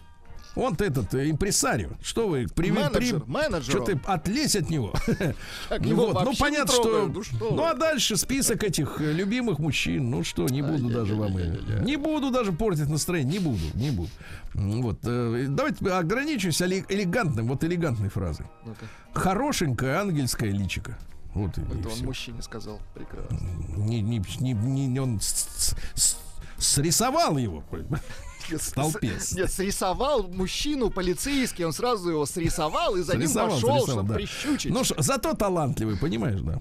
[0.56, 1.88] Он-то этот э, импресарио.
[2.00, 4.92] Что вы, при, Менеджер, менеджер Что ты отлезь от него?
[5.68, 7.06] Так, его Вот, ну понятно, не что.
[7.12, 10.10] ну что Ну а дальше список этих э, любимых мужчин.
[10.10, 11.36] Ну что, не буду даже вам.
[11.38, 13.32] э, Не буду даже портить настроение.
[13.32, 14.10] Не буду, не буду.
[14.54, 15.00] Вот.
[15.02, 18.46] э, Давайте ограничусь эле- элегантным, вот элегантной фразой.
[18.64, 20.96] Ну-ка, Хорошенькое ангельское личико.
[21.34, 22.04] Вот Это он всё.
[22.04, 22.78] мужчине сказал.
[22.94, 23.36] Прекрасно.
[23.76, 24.52] не, не, не,
[24.86, 26.16] не- он с- с-
[26.58, 27.64] срисовал его.
[28.48, 29.12] В толпе.
[29.32, 34.08] Нет, срисовал мужчину полицейский, он сразу его срисовал и за ним Срисовал, пошел, срисовал, чтобы
[34.08, 34.14] да.
[34.16, 34.72] прищучить.
[34.72, 36.60] Ну, ш- зато талантливый, понимаешь, да.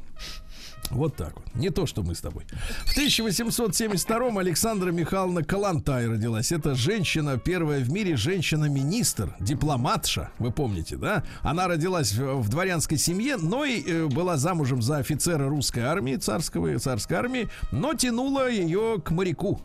[0.90, 1.56] Вот так вот.
[1.56, 2.46] Не то, что мы с тобой.
[2.86, 6.52] В 1872-м Александра Михайловна Калантай родилась.
[6.52, 11.24] Это женщина, первая в мире женщина-министр, дипломатша, вы помните, да?
[11.42, 16.16] Она родилась в, в дворянской семье, но и э, была замужем за офицера русской армии,
[16.16, 19.62] царского, царской армии, но тянула ее к моряку.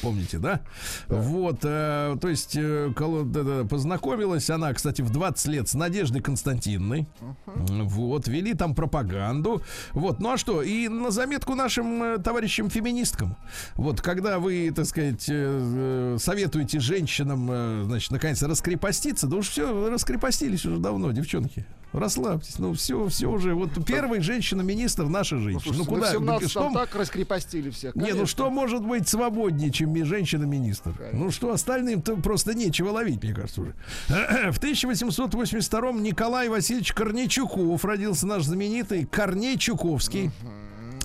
[0.00, 0.60] Помните, да?
[1.08, 6.20] Вот, э, то есть э, да, да, познакомилась она, кстати, в 20 лет с Надеждой
[6.20, 7.06] Константиновной.
[7.46, 9.62] Вот, вели там пропаганду.
[9.92, 10.62] Вот, ну а что?
[10.62, 13.36] И на заметку нашим э, товарищам-феминисткам.
[13.74, 19.48] Вот, когда вы, так сказать, э, э, советуете женщинам, э, значит, наконец раскрепоститься, да уж
[19.48, 21.66] все, раскрепостились уже давно, девчонки.
[21.92, 23.54] Расслабьтесь, ну все, все уже.
[23.54, 25.74] Вот первая женщина-министр наша Ну, женщина.
[25.76, 26.18] Ну, слушайте, куда?
[26.18, 27.94] в ну, 17 что, так раскрепостили всех.
[27.94, 28.26] не, ну конечно.
[28.26, 30.92] что может быть свободнее, чем ми- женщина-министр?
[31.12, 33.74] Ну что, остальным-то просто нечего ловить, мне кажется, уже.
[34.08, 40.30] В 1882-м Николай Васильевич Корнейчуков родился наш знаменитый Корней Чуковский.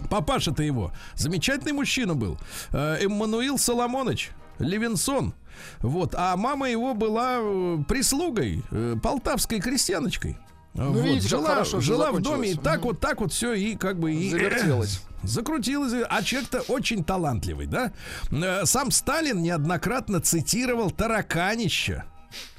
[0.09, 2.37] Папаша-то его замечательный мужчина был.
[2.71, 5.33] Э, Эммануил Соломонович Левинсон.
[5.79, 10.37] Вот, а мама его была э, прислугой, э, полтавской крестьяночкой.
[10.75, 13.53] Вот, Ну, видите, как жила, хорошо жила в доме, и так вот, так вот все,
[13.53, 15.01] и как бы и Завертелось.
[15.23, 15.93] Закрутилось.
[16.09, 17.91] А человек-то очень талантливый, да?
[18.31, 22.05] Э, Сам Сталин неоднократно цитировал тараканища.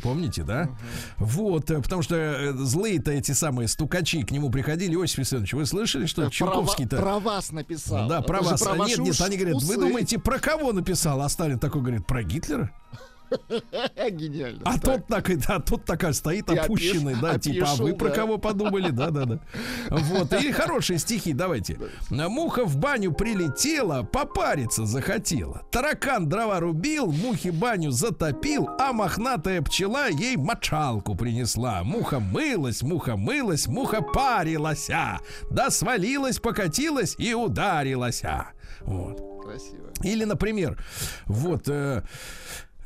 [0.02, 0.70] Помните, да?
[1.18, 4.94] Вот, э, потому что э, злые-то эти самые стукачи к нему приходили.
[4.94, 6.96] Иосиф Виссарионович, вы слышали, что Про, Чуковский-то...
[6.96, 8.08] про вас написал.
[8.08, 8.62] Да, Это про же вас.
[8.62, 9.80] Ваши Нет, нет, уж они говорят, вы усы.
[9.80, 11.20] думаете, про кого написал?
[11.20, 12.70] А Сталин такой говорит, про Гитлера?
[14.10, 14.60] Гениально.
[14.64, 14.82] А Так.
[14.82, 18.38] тот так, и- да, тот такая стоит И опущенный, да, типа, а вы про кого
[18.38, 19.40] подумали, да, да, да.
[19.90, 21.78] Вот, или хорошие стихи, давайте.
[22.10, 25.62] Муха в баню прилетела, попариться захотела.
[25.70, 31.82] Таракан дрова рубил, мухи баню затопил, а мохнатая пчела ей мочалку принесла.
[31.84, 35.18] Муха мылась, муха мылась, муха парилась, а.
[35.50, 38.22] да свалилась, покатилась и ударилась.
[38.24, 38.48] а.
[38.82, 39.20] Вот.
[39.42, 39.88] Красиво.
[40.02, 40.78] Или, например,
[41.26, 41.68] вот...
[41.68, 42.02] э,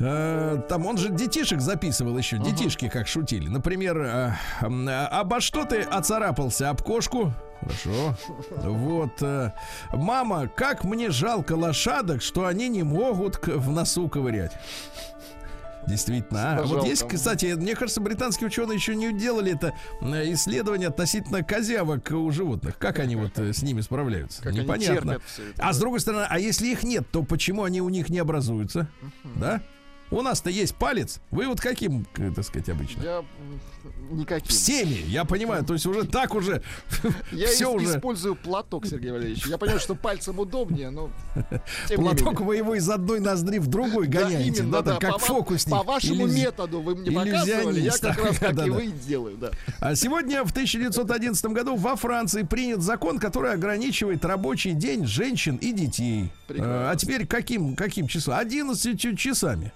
[0.02, 3.48] э, там он же детишек записывал еще, детишки как шутили.
[3.48, 6.70] Например, э, э, обо что ты оцарапался?
[6.70, 7.32] Об кошку?
[7.60, 8.16] Хорошо.
[8.62, 9.22] Вот.
[9.22, 9.52] э,
[9.92, 14.52] мама, как мне жалко лошадок, что они не могут в носу ковырять.
[15.86, 16.58] Действительно.
[16.58, 19.74] А, Всегда вот есть, кстати, мне кажется, британские ученые еще не делали это
[20.32, 22.78] исследование относительно козявок у животных.
[22.78, 24.42] Как они вот с ними справляются?
[24.42, 25.18] Как они Непонятно.
[25.26, 25.72] всё это, а да.
[25.72, 28.86] с другой стороны, а если их нет, то почему они у них не образуются?
[29.34, 29.60] Да?
[30.12, 31.20] У нас-то есть палец.
[31.30, 33.02] Вы вот каким, так сказать, обычно?
[33.02, 33.24] Я
[34.10, 34.48] никаким.
[34.48, 36.62] Всеми, я понимаю, то есть уже так уже
[37.32, 37.96] Я все уже.
[37.96, 39.46] использую платок, Сергей Валерьевич.
[39.46, 41.10] Я понимаю, что пальцем удобнее, но
[41.94, 45.74] Платок вы его из одной ноздри в другой гоняете, да, там, как фокусник.
[45.74, 49.50] По вашему методу вы мне показывали, я как раз так и вы делаю, да.
[49.80, 55.72] А сегодня в 1911 году во Франции принят закон, который ограничивает рабочий день женщин и
[55.72, 56.30] детей.
[56.50, 58.36] А теперь каким, каким числом?
[58.36, 59.72] 11 часами.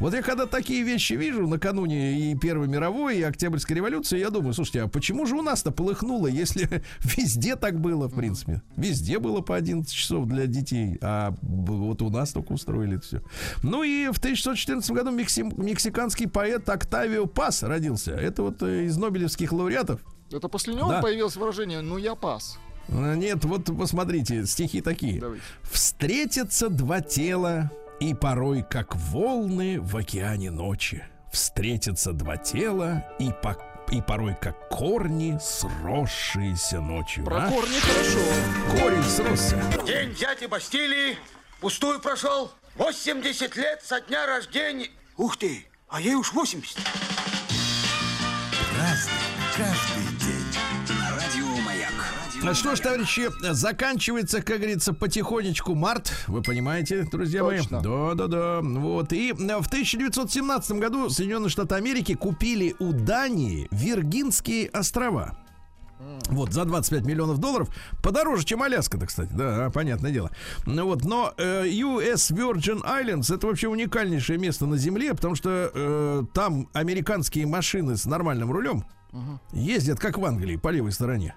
[0.00, 4.52] Вот я когда такие вещи вижу накануне и Первой мировой, и Октябрьской революции, я думаю,
[4.52, 8.60] слушайте, а почему же у нас-то полыхнуло, если везде так было, в принципе?
[8.76, 13.22] Везде было по 11 часов для детей, а вот у нас только устроили это все.
[13.62, 18.12] Ну и в 1614 году мекси- мексиканский поэт Октавио Пас родился.
[18.12, 20.00] Это вот э, из нобелевских лауреатов.
[20.32, 21.00] Это после него Да.
[21.02, 22.58] появилось выражение «ну я пас».
[22.88, 25.20] А, Нет, вот посмотрите, стихи такие.
[25.20, 25.42] Давайте.
[25.62, 31.04] Встретятся два тела, и порой, как волны в океане ночи.
[31.32, 33.56] Встретятся два тела, и, по-
[33.90, 37.24] и порой, как корни, сросшиеся ночью.
[37.24, 37.48] Про а?
[37.50, 38.20] корни хорошо.
[38.80, 39.62] Корень сросся.
[39.86, 41.16] День дяди Бастилии
[41.60, 42.50] пустую прошел.
[42.76, 44.90] 80 лет со дня рождения.
[45.16, 46.78] Ух ты, а ей уж 80.
[52.52, 56.12] Что ж, товарищи, заканчивается, как говорится, потихонечку март.
[56.26, 57.80] Вы понимаете, друзья Точно.
[57.80, 57.84] мои?
[57.84, 58.60] Да-да-да.
[58.60, 59.12] Вот.
[59.12, 65.38] И э, в 1917 году Соединенные Штаты Америки купили у Дании Виргинские острова.
[66.28, 67.68] Вот, за 25 миллионов долларов.
[68.02, 69.30] Подороже, чем Аляска-то, кстати.
[69.32, 70.30] Да, понятное дело.
[70.66, 75.70] Ну вот, но э, US Virgin Islands это вообще уникальнейшее место на Земле, потому что
[75.72, 78.84] э, там американские машины с нормальным рулем
[79.52, 81.34] ездят, как в Англии, по левой стороне.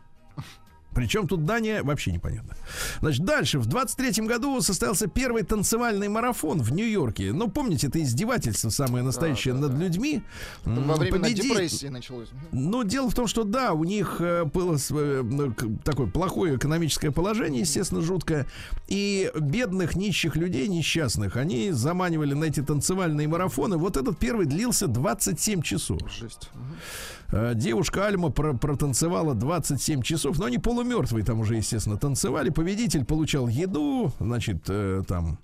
[0.98, 2.56] Причем тут Дания вообще непонятно.
[3.02, 3.60] Значит, дальше.
[3.60, 7.34] В 23-м году состоялся первый танцевальный марафон в Нью-Йорке.
[7.34, 10.24] Ну, помните, это издевательство самое настоящее да, над людьми.
[10.66, 12.30] Во М, времена победи- депрессии началось.
[12.52, 17.62] ну, дело в том, что да, у них э, было ну, такое плохое экономическое положение,
[17.62, 18.48] естественно, жуткое.
[18.88, 23.78] И бедных, нищих людей, несчастных, они заманивали на эти танцевальные марафоны.
[23.78, 26.00] Вот этот первый длился 27 часов.
[26.12, 26.50] Жесть.
[27.32, 32.50] Э, Девушка Альма про- протанцевала 27 часов, но они полумертвые там уже, естественно, танцевали.
[32.50, 35.38] Победитель получал еду, значит, э, там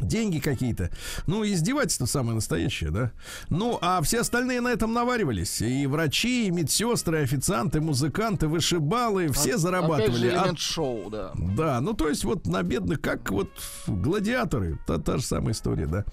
[0.00, 0.90] деньги какие-то.
[1.26, 3.12] Ну, издевательство самое настоящее, да.
[3.48, 5.60] Ну, а все остальные на этом наваривались.
[5.60, 10.28] И врачи, и медсестры, и официанты, музыканты, вышибалы, все зарабатывали.
[10.28, 11.32] Опять А- элемент шоу, да.
[11.34, 13.50] да, ну то есть вот на бедных, как вот
[13.86, 16.04] гладиаторы, та, та же самая история, да.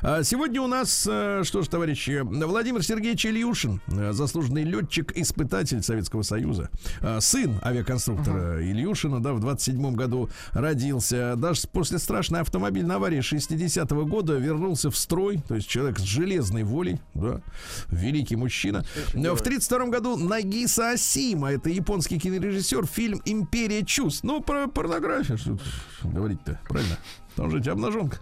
[0.00, 6.22] А сегодня у нас, э, что ж, товарищи, Владимир Сергеевич Ильюшин, э, заслуженный летчик-испытатель Советского
[6.22, 11.34] Союза, э, сын авиаконструктора Ильюшина, да, в 27 году родился.
[11.36, 16.62] Даже после страшной автомобильной аварии 60-го года вернулся в строй, то есть человек с железной
[16.62, 17.40] волей, да,
[17.88, 18.84] великий мужчина.
[19.12, 24.24] В 32 году Нагиса Асима, это японский кинорежиссер, фильм «Империя чувств».
[24.24, 25.58] Ну, про порнографию, что
[26.02, 26.98] говорить-то, правильно?
[27.36, 28.18] Там же ведь обнаженка.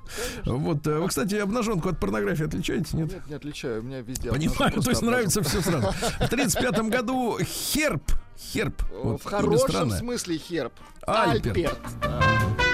[0.46, 3.12] Вот, э, вы, кстати, обнаженку от порнографии отличаете, нет?
[3.12, 4.30] Нет, не отличаю, у меня везде.
[4.30, 5.92] Понимаю, то есть нравится все сразу.
[5.92, 8.02] В 35 году Херб.
[8.38, 8.82] Херб.
[9.02, 10.72] Вот В хорошем смысле херб.
[11.06, 11.78] Альперт.
[12.00, 12.71] да.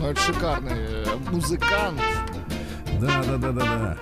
[0.00, 2.00] Шикарный э, музыкант.
[3.00, 3.96] Да, да, да, да, да.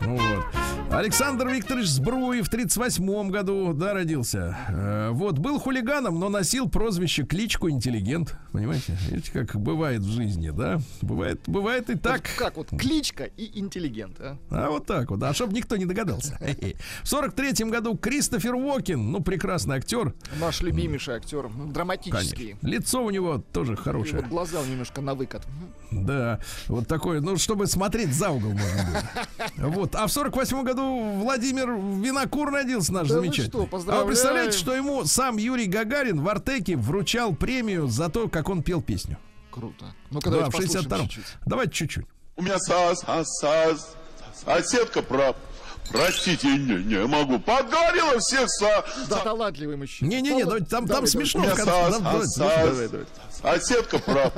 [0.00, 0.44] Ну Вот.
[0.92, 4.56] Александр Викторович Збруев в 38 году, да, родился.
[4.68, 8.36] Э, вот, был хулиганом, но носил прозвище, кличку интеллигент.
[8.52, 8.96] Понимаете?
[9.10, 10.78] Видите, как бывает в жизни, да?
[11.02, 12.22] Бывает, бывает и так.
[12.22, 14.38] Вот как вот кличка и интеллигент, а?
[14.50, 16.38] А вот так вот, а чтобы никто не догадался.
[17.02, 22.50] В 43 году Кристофер Уокен, ну, прекрасный актер, Наш любимейший актер, ну, драматический.
[22.60, 22.66] конечно.
[22.66, 24.18] Лицо у него тоже И хорошее.
[24.22, 25.42] вот глаза немножко на выкат.
[25.90, 29.02] Да, вот такой, ну, чтобы смотреть за угол можно
[29.56, 29.68] было.
[29.70, 29.85] Вот.
[29.94, 33.66] А в 48 году Владимир Винокур родился наш Да вы замечательный.
[33.66, 38.28] что, а вы представляете, что ему сам Юрий Гагарин в Артеке вручал премию за то,
[38.28, 39.18] как он пел песню?
[39.50, 39.94] Круто.
[40.10, 41.08] Ну-ка, Да, давайте в послушаем 62-м.
[41.08, 41.24] чуть-чуть.
[41.46, 42.06] Давайте чуть-чуть.
[42.36, 43.96] У меня сос, а, сос,
[44.44, 45.34] соседка про,
[45.90, 47.38] Простите, не, не могу.
[47.38, 48.84] Подгорело всех со...
[49.08, 50.08] Да, талантливый мужчина.
[50.08, 53.06] Не-не-не, там, там Давай, смешно со- Там- со- давай, давай.
[53.30, 54.32] Соседка прав.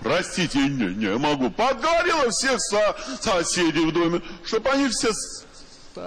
[0.00, 1.50] Простите, не, не могу.
[1.50, 5.10] Подгорело всех со- соседей в доме, чтобы они все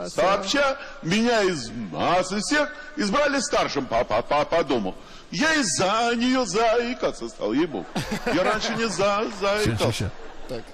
[0.10, 4.96] сообща меня из нас из всех избрали старшим по, по, по, по дому.
[5.32, 7.86] Я и за нее заикаться стал, ей-богу.
[8.34, 10.12] Я раньше не за, заикался.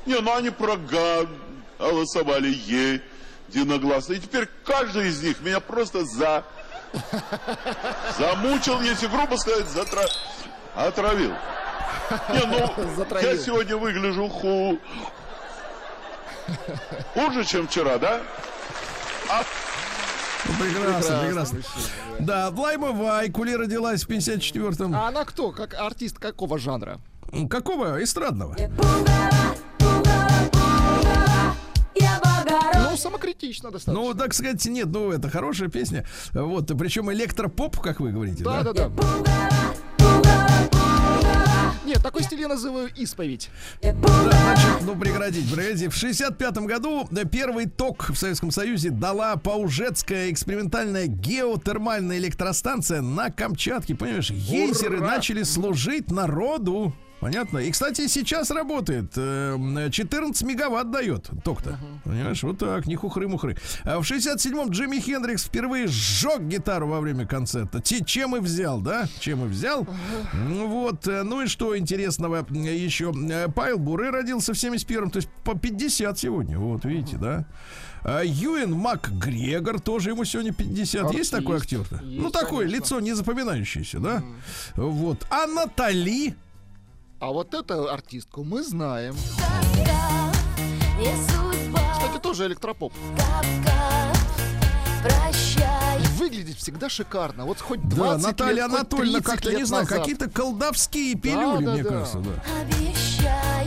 [0.06, 2.50] Не, ну они проголосовали
[3.56, 4.14] единогласно.
[4.14, 6.44] И теперь каждый из них меня просто за...
[8.18, 10.04] Замучил, если грубо сказать, затра...
[10.76, 11.34] отравил.
[12.34, 13.40] Не, ну, я Затравил.
[13.40, 14.80] сегодня выгляжу ху...
[17.14, 18.22] хуже, чем вчера, да?
[20.46, 21.60] Ну, Прекрасно, прекрасно.
[22.20, 24.96] Да, Влайма Вайкули родилась в 54-м.
[24.96, 25.52] А она кто?
[25.52, 27.00] Как артист какого жанра?
[27.50, 28.02] Какого?
[28.02, 28.56] Эстрадного.
[28.58, 28.70] Ну,
[33.00, 34.02] самокритично достаточно.
[34.02, 36.06] Ну, так сказать, нет, ну, это хорошая песня.
[36.34, 38.74] Вот, причем электропоп, как вы говорите, да, да?
[38.74, 39.50] да, да.
[41.90, 43.50] Нет, такой стиль я называю исповедь.
[43.82, 45.92] Да, значит, ну прекратить, прекратить.
[45.92, 53.32] В 65 году э, первый ток в Советском Союзе дала Паужетская экспериментальная геотермальная электростанция на
[53.32, 53.96] Камчатке.
[53.96, 56.94] Понимаешь, гейзеры начали служить народу.
[57.20, 57.58] Понятно?
[57.58, 59.12] И, кстати, сейчас работает.
[59.18, 61.78] Э, 14 мегаватт дает ток-то.
[62.06, 62.42] Понимаешь?
[62.44, 63.58] Вот так, не хухры-мухры.
[63.84, 67.82] А в 67-м Джимми Хендрикс впервые сжег гитару во время концерта.
[67.82, 69.08] Те, чем и взял, да?
[69.20, 69.86] Чем и взял.
[70.34, 71.08] Ну Вот.
[71.08, 73.14] э, Ну и что интересного э, еще?
[73.30, 76.58] Э, Павел Буре родился в 71-м, то есть по 50 сегодня.
[76.58, 77.46] Вот, видите, да?
[78.02, 80.78] А Юэн МакГрегор, тоже ему сегодня 50.
[80.78, 81.32] Есть Артист.
[81.32, 81.96] такой актер-то?
[82.02, 82.76] Есть, Ну, такое конечно.
[82.78, 84.24] лицо не запоминающееся, да?
[84.78, 85.28] Вот.
[85.30, 86.36] А Натали...
[87.20, 89.14] А вот эту артистку мы знаем.
[91.94, 92.94] Кстати, тоже электропоп.
[95.04, 96.00] прощай.
[96.18, 97.46] Выглядит всегда шикарно.
[97.46, 101.72] Вот хоть 20 Да, лет, Наталья Анатольевна 30 как-то, не знаю, какие-то колдовские пилюли, да,
[101.74, 101.90] мне да.
[101.90, 102.32] кажется, да.
[102.62, 103.59] Обещай.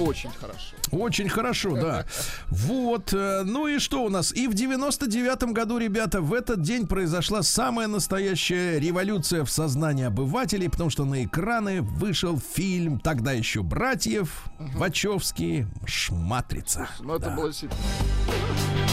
[0.00, 0.76] Очень хорошо.
[0.90, 2.04] Очень хорошо, да.
[2.48, 4.32] Вот, э, ну и что у нас?
[4.32, 10.68] И в 99-м году, ребята, в этот день произошла самая настоящая революция в сознании обывателей,
[10.68, 16.88] потому что на экраны вышел фильм тогда еще братьев Вачовски «Шматрица».
[17.00, 17.36] Ну, это Да.
[17.36, 17.80] было действительно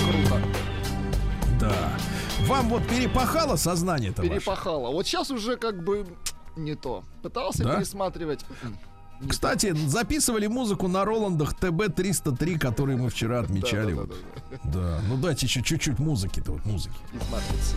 [0.05, 0.41] круто.
[1.59, 1.89] Да.
[2.45, 4.33] Вам вот перепахало сознание-то ваше?
[4.35, 4.91] Перепахало.
[4.91, 6.05] Вот сейчас уже как бы
[6.55, 7.03] не то.
[7.23, 7.75] Пытался Да?
[7.77, 8.45] пересматривать.
[9.27, 13.93] Кстати, записывали музыку на Роландах ТБ-303, которые мы вчера отмечали.
[13.93, 14.09] Да, вот.
[14.09, 14.15] да,
[14.63, 16.95] да, Да, ну дайте еще чуть-чуть музыки-то, вот музыки.
[17.31, 17.75] «Матрицы».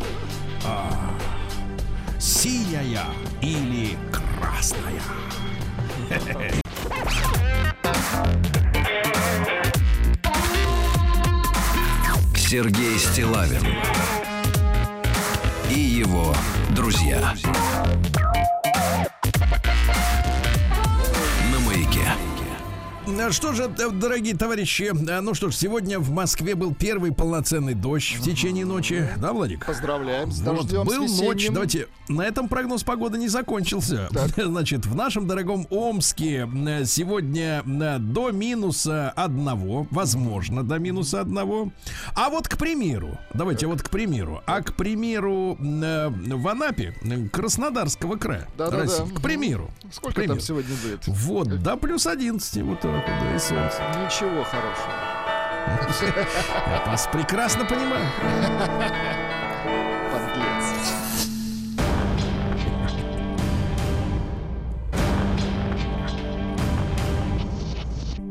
[2.19, 3.07] Синяя
[3.41, 5.01] или красная?
[12.37, 13.63] Сергей Стилавин
[15.71, 16.35] и его
[16.71, 17.21] друзья.
[17.21, 17.35] На
[23.31, 27.75] Что же, э, дорогие товарищи, э, ну что ж, сегодня в Москве был первый полноценный
[27.75, 29.09] дождь в течение ночи.
[29.17, 29.67] Да, Владик?
[29.67, 31.49] Поздравляем с Вот, дождем, был с ночь.
[31.51, 34.09] Давайте, на этом прогноз погоды не закончился.
[34.37, 41.71] Значит, в нашем дорогом Омске э, сегодня до минуса одного, возможно, до минуса одного.
[42.15, 46.95] А вот, к примеру, давайте вот к примеру, а к примеру в Анапе,
[47.33, 48.83] Краснодарского края, Да-да-да.
[48.83, 49.71] России, к примеру.
[49.91, 50.35] к Сколько примеру.
[50.37, 51.07] там сегодня будет?
[51.07, 53.83] Вот, до плюс 11, вот так вот, да, и солнце.
[53.99, 54.95] Ничего хорошего.
[56.69, 58.07] Я вас прекрасно понимаю.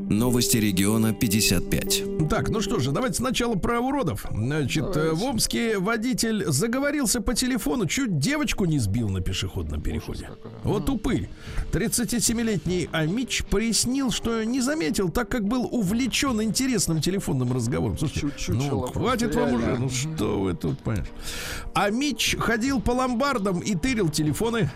[0.10, 2.28] Новости региона 55.
[2.30, 4.26] Так, ну что же, давайте сначала про уродов.
[4.32, 10.32] Значит, э, в Омске водитель заговорился по телефону, чуть девочку не сбил на пешеходном переходе.
[10.64, 11.30] Вот упырь.
[11.72, 17.96] 37-летний Амич пояснил, что не заметил, так как был увлечен интересным телефонным разговором.
[18.00, 21.10] Слушайте, Чуть-чуть ну, чело хватит вам уже, ну что вы тут, понимаешь.
[21.76, 24.72] Амич ходил по ломбардам и тырил телефоны.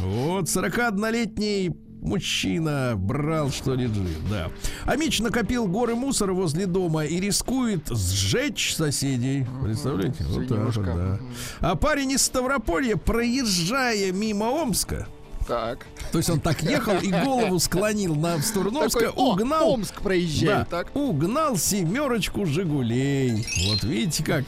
[0.00, 4.50] Вот, 41-летний Мужчина брал, что лежит, да.
[4.84, 9.46] Амич накопил горы мусора возле дома и рискует сжечь соседей.
[9.62, 10.24] Представляете?
[10.28, 11.18] Вот так вот, да.
[11.60, 15.08] А парень из Ставрополья, проезжая мимо Омска,
[15.48, 15.86] Так.
[16.12, 19.70] то есть он так ехал и голову склонил на в сторону Омска, Такой, «О, угнал.
[19.70, 20.94] Омск проезжает, да, так?
[20.94, 23.46] угнал семерочку Жигулей.
[23.66, 24.44] Вот видите, как.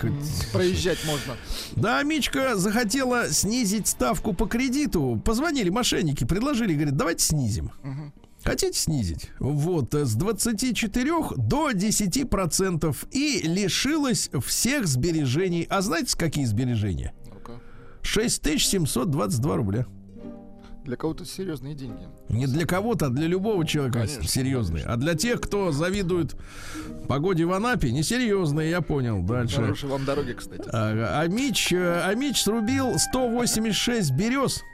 [0.53, 1.37] Проезжать можно.
[1.75, 5.21] Да, Мичка захотела снизить ставку по кредиту.
[5.25, 7.73] Позвонили мошенники, предложили, говорит, давайте снизим.
[8.45, 9.31] Хотите снизить?
[9.39, 15.67] Вот, э, с 24 до 10 процентов и лишилась всех сбережений.
[15.69, 17.13] А знаете, какие сбережения?
[17.27, 17.61] Ну-ка.
[18.03, 19.87] 6722 рубля.
[20.91, 22.09] Для кого-то серьезные деньги.
[22.31, 24.85] Не для кого-то, а для любого человека Конечно, серьезные.
[24.85, 26.35] А для тех, кто завидует
[27.07, 29.23] погоде в Анапе, несерьезные, я понял.
[29.23, 29.55] Дальше.
[29.55, 30.69] Хорошей вам дороги, кстати.
[30.73, 34.65] А, а Мич, э, а Мич срубил 186 берез.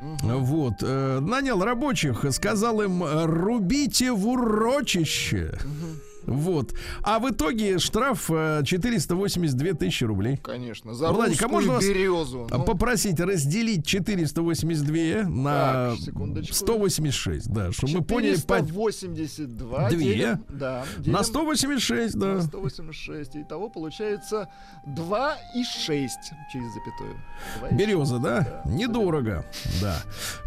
[0.00, 5.56] Вот, э, нанял рабочих, сказал им, рубите в урочище.
[6.26, 6.74] Вот.
[7.02, 10.36] А в итоге штраф э, 482 тысячи рублей.
[10.36, 10.94] Конечно.
[10.94, 12.46] За Владик, а можно вас, березу.
[12.50, 16.54] Ну, Попросить разделить 482 на Так, секундочку.
[16.54, 19.98] 186, да, чтобы мы поняли, по- 482 Две.
[20.04, 22.26] делим, да, на делим 186, да.
[22.34, 23.36] на 186.
[23.36, 24.48] Итого получается
[24.86, 26.18] 2 и 6
[26.52, 27.16] через запятую.
[27.58, 28.62] Два и Береза, да?
[28.66, 29.44] Недорого,
[29.80, 30.02] да.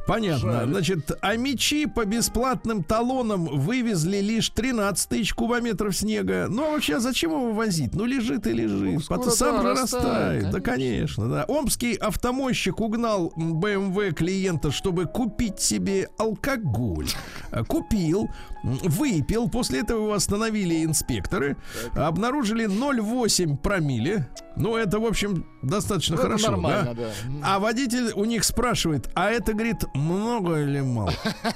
[0.08, 0.52] Понятно.
[0.54, 0.70] Жаль.
[0.70, 6.48] Значит, а мечи по бесплатным талонам вывезли лишь 13 тысяч кубометров снега.
[6.50, 7.94] Ну, а вообще, зачем его возить?
[7.94, 8.94] Ну, лежит и лежит.
[8.94, 10.52] Ну, скоро, Потом сам да, же растает, растает.
[10.52, 11.24] Да, конечно.
[11.26, 11.46] конечно, да.
[11.48, 17.08] Омский автомойщик угнал БМВ клиента, чтобы купить себе алкоголь.
[17.52, 18.30] А, Купил,
[18.64, 19.50] выпил.
[19.50, 21.58] После этого его остановили инспекторы.
[21.94, 24.30] Обнаружили 0,8 промилле.
[24.58, 26.52] Ну, это, в общем, достаточно Ну, хорошо.
[26.52, 27.04] нормально, да?
[27.04, 27.10] да.
[27.44, 31.14] А водитель у них спрашивает, а это, говорит, много или мало?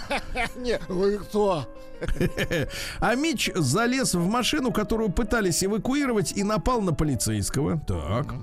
[0.58, 1.66] Не, вы кто?
[3.00, 7.80] А Мич залез в машину, которую пытались эвакуировать, и напал на полицейского.
[7.80, 8.34] Так.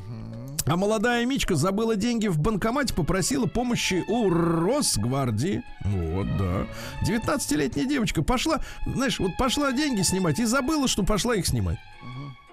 [0.67, 5.63] А молодая Мичка забыла деньги в банкомате, попросила помощи у Росгвардии.
[5.85, 6.67] Вот, да.
[7.07, 11.79] 19-летняя девочка пошла, знаешь, вот пошла деньги снимать и забыла, что пошла их снимать.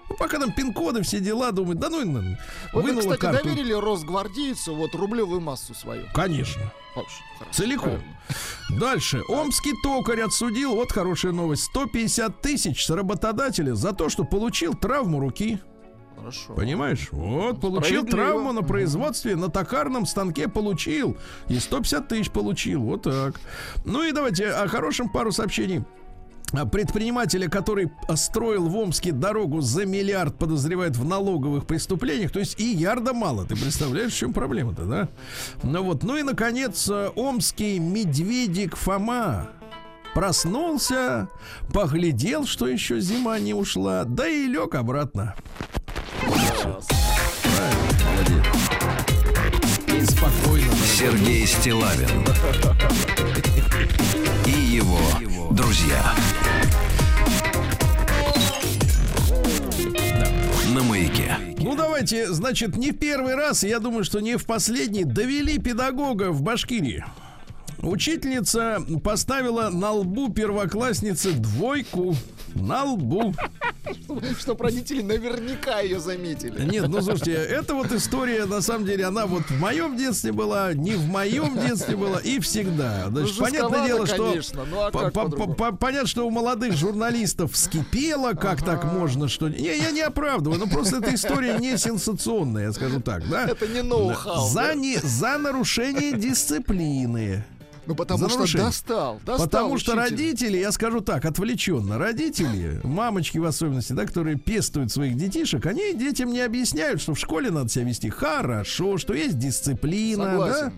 [0.08, 3.20] Ну, пока там пин-коды, все дела, думает, да ну, и на- Вы, бы, вынула кстати,
[3.20, 3.44] карту.
[3.44, 6.06] доверили Росгвардейцу вот рублевую массу свою.
[6.14, 6.62] Конечно.
[6.94, 7.84] Хорошо, хорошо, Целиком.
[7.90, 8.80] правильно.
[8.80, 9.22] Дальше.
[9.28, 15.18] Омский токарь отсудил, вот хорошая новость, 150 тысяч с работодателя за то, что получил травму
[15.20, 15.58] руки.
[16.16, 16.54] Хорошо.
[16.54, 17.08] Понимаешь?
[17.10, 21.16] Вот, получил травму на производстве, на токарном станке получил.
[21.48, 22.82] И 150 тысяч получил.
[22.82, 23.40] Вот так.
[23.84, 25.82] Ну и давайте о хорошем пару сообщений.
[26.70, 32.30] Предпринимателя, который а, строил в Омске дорогу за миллиард, подозревают в налоговых преступлениях.
[32.30, 33.44] То есть и ярда мало.
[33.44, 35.08] Ты представляешь, в чем проблема-то, да?
[35.62, 36.04] Ну вот.
[36.04, 39.48] Ну и, наконец, а, омский медведик Фома
[40.14, 41.28] проснулся,
[41.72, 45.34] поглядел, что еще зима не ушла, да и лег обратно.
[46.22, 46.88] Молодец.
[49.88, 50.72] И спокойно.
[50.86, 52.24] Сергей Стилавин
[54.46, 54.98] и его
[55.54, 56.02] друзья.
[60.74, 61.36] На маяке.
[61.58, 66.30] Ну давайте, значит, не в первый раз, я думаю, что не в последний, довели педагога
[66.30, 67.04] в Башкирии.
[67.78, 72.16] Учительница поставила на лбу первоклассницы двойку.
[72.54, 73.34] На лбу.
[74.38, 76.64] Чтоб родители наверняка ее заметили.
[76.64, 80.72] Нет, ну слушайте, это вот история, на самом деле, она вот в моем детстве была,
[80.72, 83.08] не в моем детстве была и всегда.
[83.08, 84.34] Значит, Ну, понятное дело, что
[84.70, 89.48] ну, а по- по- по- понятно, что у молодых журналистов вскипело, как так можно, что
[89.48, 93.44] не, я не оправдываю, но просто эта история не сенсационная, я скажу так, да?
[93.46, 94.48] Это не ноу-хау.
[94.48, 94.74] За, да?
[94.74, 97.44] не, за нарушение дисциплины.
[97.86, 98.66] Ну потому за что нарушение.
[98.66, 99.20] достал.
[99.24, 100.10] достал Потому что учитель.
[100.16, 105.94] родители, я скажу так, отвлеченно, родители, мамочки в особенности, да, которые пестуют своих детишек, они
[105.94, 110.72] детям не объясняют, что в школе надо себя вести хорошо, что есть дисциплина, Согласен.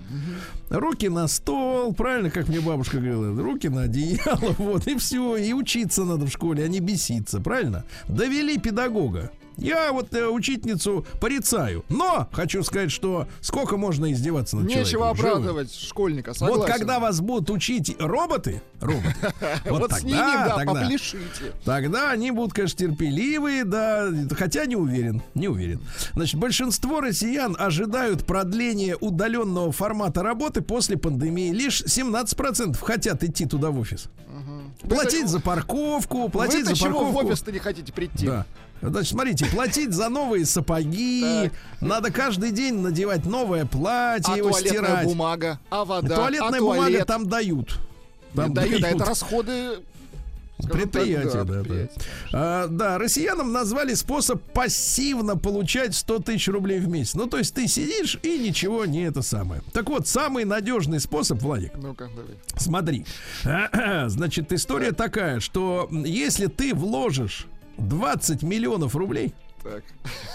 [0.71, 5.37] да, руки на стол, правильно, как мне бабушка говорила, руки на одеяло, вот, и все,
[5.37, 7.85] и учиться надо в школе, а не беситься, правильно?
[8.09, 9.31] Довели педагога.
[9.57, 15.17] Я вот э, учительницу порицаю, но хочу сказать, что сколько можно издеваться над Нечего человеком?
[15.17, 15.29] Живо.
[15.31, 16.61] оправдывать школьника, согласен.
[16.61, 19.15] Вот когда вас будут учить роботы, роботы,
[19.71, 21.53] вот, с тогда, ними, да, тогда, попляшите.
[21.65, 25.81] тогда они будут, конечно, терпеливые, да, хотя не уверен, не уверен.
[26.13, 31.53] Значит, большинство россиян ожидают продления удаленного формата работы после пандемии.
[31.53, 34.09] Лишь 17% хотят идти туда в офис.
[34.83, 37.27] Платить за парковку, платить за чего в парковку.
[37.29, 38.27] офис-то не хотите прийти?
[38.27, 38.47] Да.
[38.83, 41.51] Значит, смотрите, платить за новые сапоги,
[41.81, 45.07] надо каждый день надевать новое платье, А его туалетная стирать.
[45.07, 45.61] бумага?
[45.71, 46.15] А вода?
[46.15, 47.07] Туалетная а бумага туалет?
[47.07, 47.79] там дают.
[48.35, 48.97] Там дают, а дают.
[48.97, 49.79] это расходы...
[50.61, 51.53] скажем так, Предприятие, да, да.
[51.63, 51.99] предприятие.
[52.33, 57.15] А, да, россиянам назвали способ пассивно получать 100 тысяч рублей в месяц.
[57.15, 59.63] Ну, то есть ты сидишь и ничего не это самое.
[59.73, 62.37] Так вот, самый надежный способ, Владик, Ну-ка, давай.
[62.57, 63.05] смотри.
[64.07, 67.47] Значит, история такая, что если ты вложишь
[67.79, 69.35] 20 миллионов рублей,
[69.67, 69.83] Так.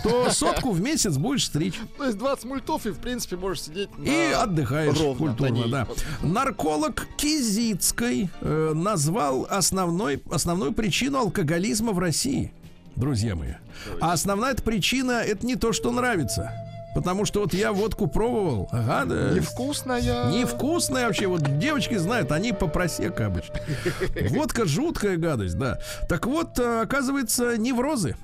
[0.03, 1.79] то сотку в месяц будешь стричь.
[1.97, 5.87] То есть 20 мультов, и в принципе можешь сидеть И отдыхаешь ровно культурно, да.
[6.21, 12.53] Нарколог Кизицкой э, назвал основной, основную причину алкоголизма в России,
[12.95, 13.53] друзья мои.
[13.99, 16.51] А основная эта причина это не то, что нравится.
[16.93, 20.29] Потому что вот я водку пробовал, ага, да, Невкусная.
[20.31, 21.27] Невкусная вообще.
[21.27, 23.55] Вот девочки знают, они по просека обычно.
[24.29, 25.79] Водка жуткая гадость, да.
[26.09, 28.17] Так вот, э, оказывается, неврозы.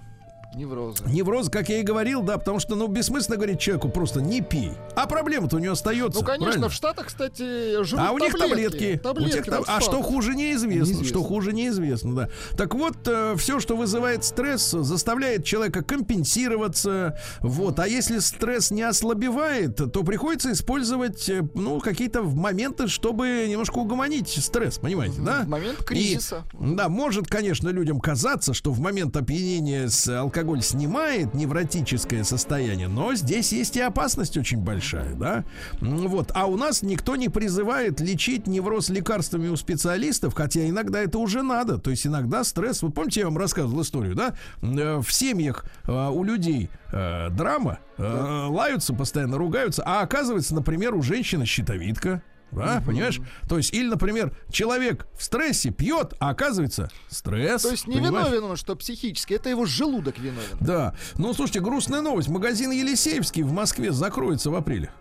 [0.57, 1.03] Неврозы.
[1.05, 4.71] Невроз, как я и говорил, да, потому что, ну, бессмысленно говорить человеку просто не пей.
[4.95, 6.19] А проблема-то у него остается.
[6.19, 6.69] Ну, конечно, правильно?
[6.69, 8.99] в Штатах, кстати, живут А у них таблетки.
[9.01, 10.79] Таблетки, У тех там а что хуже неизвестно.
[10.79, 11.05] Неизвестно.
[11.05, 12.29] Что хуже неизвестно, да.
[12.57, 12.97] Так вот,
[13.37, 17.17] все, что вызывает стресс, заставляет человека компенсироваться.
[17.41, 17.79] Вот.
[17.79, 24.29] А если стресс не ослабевает, то приходится использовать, э, ну, какие-то моменты, чтобы немножко угомонить
[24.29, 25.41] стресс, понимаете, да?
[25.43, 26.43] В момент И, кризиса.
[26.53, 30.07] да, может, конечно, людям казаться, что в момент опьянения с
[30.47, 35.43] алкоголь снимает невротическое состояние, но здесь есть и опасность очень большая, да.
[35.81, 41.17] Вот, а у нас никто не призывает лечить невроз лекарствами у специалистов, хотя иногда это
[41.17, 41.77] уже надо.
[41.79, 42.81] То есть иногда стресс.
[42.81, 44.35] Вот помните, я вам рассказывал историю, да?
[44.61, 51.01] Э, В семьях э, у людей э, драма, лаются постоянно, ругаются, а оказывается, например, у
[51.01, 52.21] женщины щитовидка.
[52.51, 53.19] Да, понимаешь?
[53.47, 57.63] То есть, или, например, человек в стрессе пьет, а оказывается стресс.
[57.63, 58.27] То есть не понимаешь?
[58.27, 60.57] виновен он, что психически, это его желудок виновен.
[60.59, 60.95] Да.
[61.17, 62.29] Ну, слушайте, грустная новость.
[62.29, 64.91] Магазин Елисеевский в Москве закроется в апреле.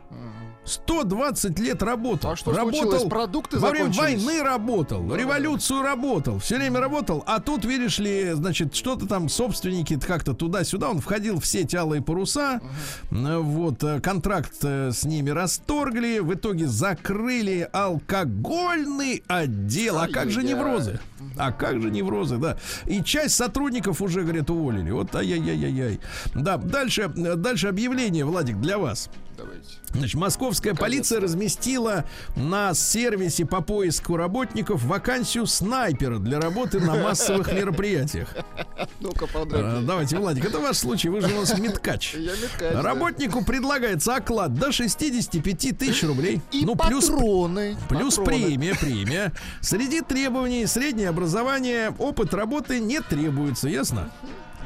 [0.67, 2.33] 120 лет работал.
[2.33, 3.09] А что работал, случилось?
[3.09, 7.23] Продукты Во время войны работал, революцию работал, все время работал.
[7.27, 10.91] А тут, видишь ли, значит, что-то там собственники как-то туда-сюда.
[10.91, 12.61] Он входил в сеть алые паруса.
[13.11, 16.19] Э, Вот, э, контракт э, с ними расторгли.
[16.19, 19.99] В итоге закрыли алкогольный отдел.
[19.99, 21.01] А как же неврозы?
[21.39, 22.57] А как же неврозы, да.
[22.87, 24.91] И часть сотрудников уже, говорят, уволили.
[24.91, 26.01] Вот ай-яй-яй-яй.
[26.35, 29.11] Да, дальше, дальше объявление, Владик, для вас.
[29.37, 29.55] Давайте.
[29.92, 32.04] Значит, московская полиция разместила
[32.34, 38.28] на сервисе по поиску работников вакансию снайпера для работы на массовых мероприятиях.
[39.00, 39.82] Ну-ка, подробнее.
[39.86, 42.14] Давайте, Владик, это ваш случай, вы же у нас меткач.
[42.14, 42.74] Я меткач.
[42.74, 46.40] Работнику предлагается оклад до 65 тысяч рублей.
[46.52, 47.76] И ну, плюс патроны.
[47.88, 48.44] Плюс патроны.
[48.44, 49.32] премия, премия.
[49.61, 54.11] Среди требований среднее образование, опыт работы не требуется, ясно?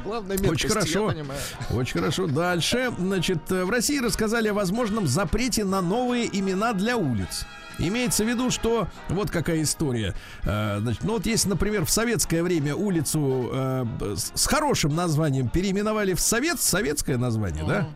[0.03, 1.07] Главное, Очень меткость, хорошо.
[1.07, 1.39] я понимаю.
[1.71, 2.27] Очень хорошо.
[2.27, 7.45] Дальше, значит, э, в России рассказали о возможном запрете на новые имена для улиц.
[7.79, 10.13] Имеется в виду, что вот какая история.
[10.43, 13.85] Э, значит, ну вот если, например, в советское время улицу э,
[14.15, 17.89] с хорошим названием переименовали в совет, советское название, да?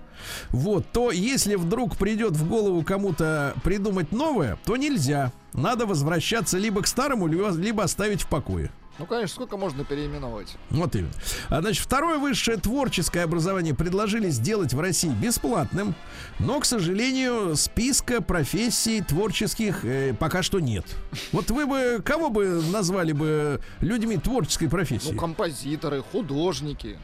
[0.49, 5.31] Вот, то если вдруг придет в голову кому-то придумать новое, то нельзя.
[5.53, 8.71] Надо возвращаться либо к старому, либо, либо оставить в покое.
[8.97, 10.55] Ну, конечно, сколько можно переименовать?
[10.69, 11.11] Вот именно.
[11.49, 15.95] А, значит, второе высшее творческое образование предложили сделать в России бесплатным,
[16.39, 20.85] но, к сожалению, списка профессий творческих э, пока что нет.
[21.33, 25.11] Вот вы бы кого бы назвали бы людьми творческой профессии?
[25.11, 26.97] Ну, композиторы, художники.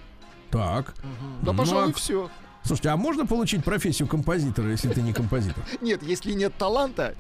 [0.49, 0.93] так.
[1.41, 2.29] Да, Ну, пожалуй, а- все.
[2.63, 5.63] Слушайте, а можно получить профессию композитора, если ты не композитор?
[5.81, 7.15] Нет, если нет таланта,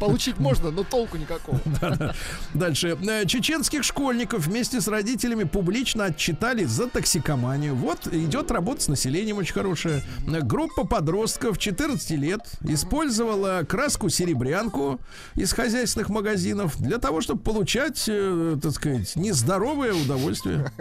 [0.00, 1.60] получить можно, но толку никакого.
[2.54, 2.96] Дальше.
[3.06, 7.74] Э, Чеченских школьников вместе с родителями публично отчитали за токсикоманию.
[7.74, 10.02] Вот идет работа с населением очень хорошая.
[10.26, 14.98] Э, Группа подростков 14 лет использовала краску серебрянку
[15.34, 20.72] из хозяйственных магазинов для того, чтобы получать, э, так сказать, нездоровое удовольствие.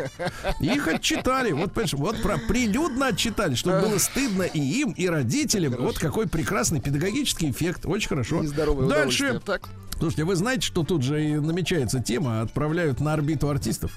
[0.62, 1.52] Их отчитали.
[1.52, 5.76] Вот, понимаешь, вот про прилюдно отчитали, чтобы было стыдно и им, и родителям.
[5.80, 7.86] Вот какой прекрасный педагогический эффект.
[7.86, 8.44] Очень хорошо.
[8.88, 9.42] Дальше.
[9.46, 13.92] Так, Слушайте, вы знаете, что тут же и намечается тема, отправляют на орбиту артистов?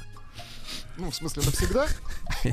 [0.99, 1.87] Ну, в смысле, навсегда?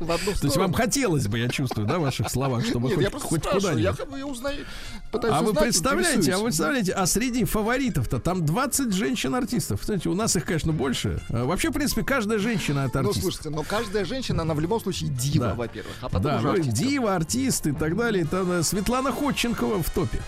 [0.00, 3.10] То есть вам хотелось бы, я чувствую, да, в ваших словах, чтобы Нет, хоть, я
[3.10, 4.64] просто хоть спрашиваю, я, я узнаю,
[5.12, 9.80] пытаюсь А вы узнать, представляете, а вы представляете, а среди фаворитов-то там 20 женщин-артистов.
[9.80, 11.22] Кстати, у нас их, конечно, больше.
[11.28, 13.22] А Вообще, в принципе, каждая женщина это Ну, артист.
[13.24, 15.54] слушайте, но каждая женщина, она в любом случае дива, Да.
[15.54, 15.92] во-первых.
[16.00, 16.76] А потом да, уже ну, артистка.
[16.76, 18.24] дива, артист и так далее.
[18.24, 20.20] Там э, Светлана Ходченкова в топе.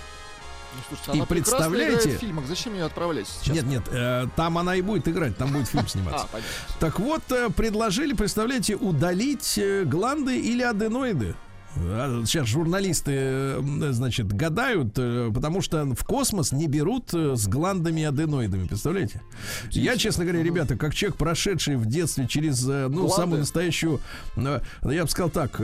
[0.74, 2.46] Ну, слушайте, И представляете- в фильмах.
[2.46, 3.54] Зачем ее отправлять сейчас?
[3.54, 6.26] Нет, нет, э, там она и будет играть, там будет фильм А, сниматься.
[6.30, 6.50] понятно.
[6.80, 11.34] Так вот, э, предложили, представляете, удалить э, гланды или аденоиды.
[11.74, 13.60] А, Сейчас журналисты, э,
[13.92, 19.22] значит, гадают, э, потому что в космос не берут э, с гландами и аденоидами, представляете?
[19.70, 23.14] Я, честно говоря, ребята, как человек, прошедший в детстве через, ну, Гланды?
[23.14, 24.00] самую настоящую,
[24.36, 25.58] я бы сказал так,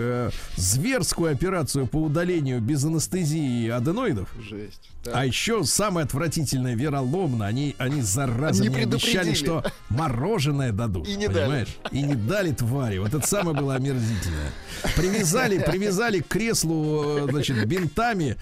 [0.56, 4.90] зверскую операцию по удалению без анестезии аденоидов, Жесть.
[5.06, 11.08] А еще самое отвратительное, вероломно, они, они зараза Не мне обещали, что мороженое дадут.
[11.08, 11.38] И не дали.
[11.44, 11.76] понимаешь?
[11.92, 12.98] И не дали твари.
[12.98, 14.50] Вот это самое было омерзительное.
[14.96, 18.36] Привязали, привязали к креслу, значит, бинтами,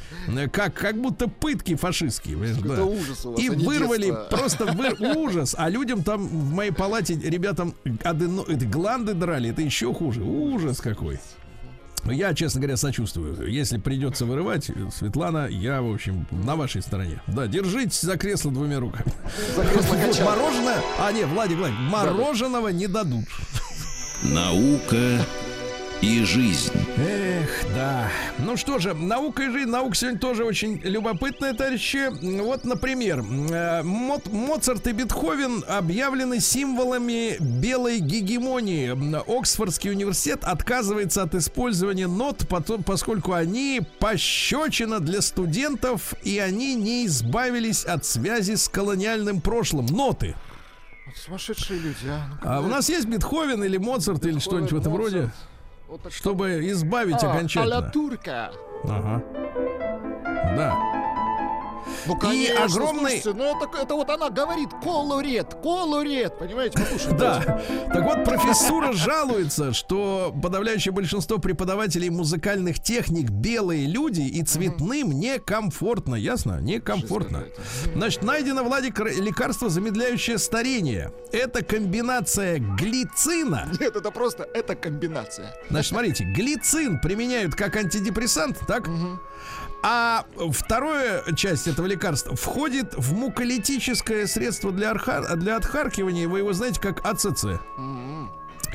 [0.52, 2.36] как, как будто пытки фашистские.
[2.36, 2.84] да.
[2.84, 4.26] ужас у вас, И а не вырвали детство.
[4.36, 5.54] просто вы- ужас.
[5.56, 10.22] А людям там в моей палате, ребятам, адено, гланды драли, это еще хуже.
[10.22, 11.18] Ужас какой.
[12.06, 13.50] Ну, Я, честно говоря, сочувствую.
[13.50, 17.20] Если придется вырывать, Светлана, я, в общем, на вашей стороне.
[17.26, 19.12] Да, держитесь за кресло двумя руками.
[19.56, 20.80] За кресло Вот мороженое...
[21.00, 23.24] А, нет, Владик, Владик, мороженого не дадут.
[24.22, 25.24] Наука
[26.02, 26.72] и жизнь.
[26.98, 28.08] Эх, да.
[28.38, 29.70] Ну что же, наука и жизнь.
[29.70, 32.10] Наука сегодня тоже очень любопытная, товарищи.
[32.42, 33.20] Вот, например,
[33.50, 38.94] э, Мо- Моцарт и Бетховен объявлены символами белой гегемонии.
[39.38, 42.46] Оксфордский университет отказывается от использования нот,
[42.84, 49.86] поскольку они пощечина для студентов, и они не избавились от связи с колониальным прошлым.
[49.86, 50.34] Ноты.
[51.24, 52.26] Сумасшедшие люди, а.
[52.42, 55.14] Ну, А у нас есть Бетховен или Моцарт или что-нибудь в этом Моцарт.
[55.14, 55.30] роде, Вот
[56.10, 57.90] чтобы избавить А, окончательно.
[57.90, 58.52] турка.
[58.84, 59.22] Ага.
[60.56, 60.95] Да.
[62.06, 67.16] Ну, конечно, огромный- слушайте, ну это, это вот она говорит колорет, колорет, понимаете, послушайте.
[67.16, 67.60] Да.
[67.92, 76.14] Так вот, профессура жалуется, что подавляющее большинство преподавателей музыкальных техник белые люди и цветным некомфортно.
[76.14, 76.60] Ясно?
[76.60, 77.44] Некомфортно.
[77.94, 81.12] Значит, найдено, Владик, лекарство, замедляющее старение.
[81.32, 83.68] Это комбинация глицина.
[83.80, 85.54] Нет, это просто, это комбинация.
[85.70, 88.88] Значит, смотрите, глицин применяют как антидепрессант, так?
[89.88, 96.26] А вторая часть этого лекарства входит в муколитическое средство для, арха- для отхаркивания.
[96.26, 97.60] Вы его знаете как АЦЦ.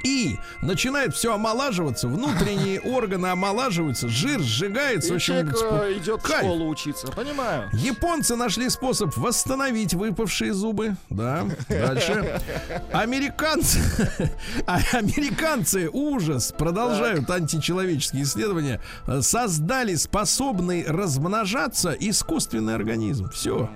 [0.03, 5.09] И начинает все омолаживаться, внутренние органы омолаживаются, жир сжигается.
[5.09, 6.39] в И общем, человек э, идет в кайф.
[6.39, 7.69] школу учиться, понимаю.
[7.73, 10.95] Японцы нашли способ восстановить выпавшие зубы.
[11.09, 12.41] Да, дальше.
[12.91, 13.79] Американцы,
[14.65, 18.81] а, американцы, ужас, продолжают античеловеческие исследования,
[19.21, 23.29] создали способный размножаться искусственный организм.
[23.31, 23.69] Все.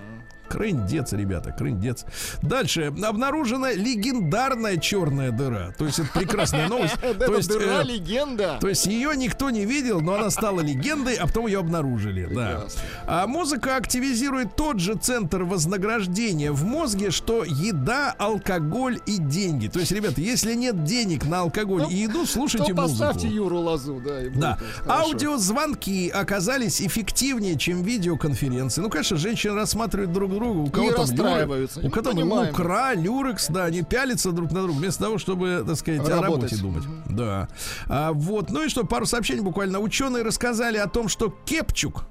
[0.49, 2.05] Крындец, ребята, крындец.
[2.41, 2.93] Дальше.
[3.03, 5.73] Обнаружена легендарная черная дыра.
[5.77, 6.95] То есть это прекрасная новость.
[7.01, 8.57] Это То есть, дыра э, легенда.
[8.61, 12.27] то есть ее никто не видел, но она стала легендой, а потом ее обнаружили.
[12.33, 12.65] Да.
[13.05, 19.67] А музыка активизирует тот же центр вознаграждения в мозге, что еда, алкоголь и деньги.
[19.67, 22.99] То есть, ребята, если нет денег на алкоголь Ну, и еду, слушайте музыку.
[22.99, 24.19] поставьте Юру Лазу, да.
[24.35, 24.57] Да.
[24.87, 28.81] Аудиозвонки оказались эффективнее, чем видеоконференции.
[28.81, 30.59] Ну, конечно, женщины рассматривают друг друга.
[30.59, 31.79] У кого там расстраиваются.
[31.79, 35.63] люрек, у кого там лукра, люрекс, да, они пялятся друг на друга вместо того, чтобы,
[35.65, 36.51] так сказать, о Работать.
[36.51, 36.83] работе думать.
[37.09, 37.47] Да.
[37.87, 38.49] А, вот.
[38.49, 39.79] Ну и что, пару сообщений буквально.
[39.79, 42.05] Ученые рассказали о том, что Кепчук,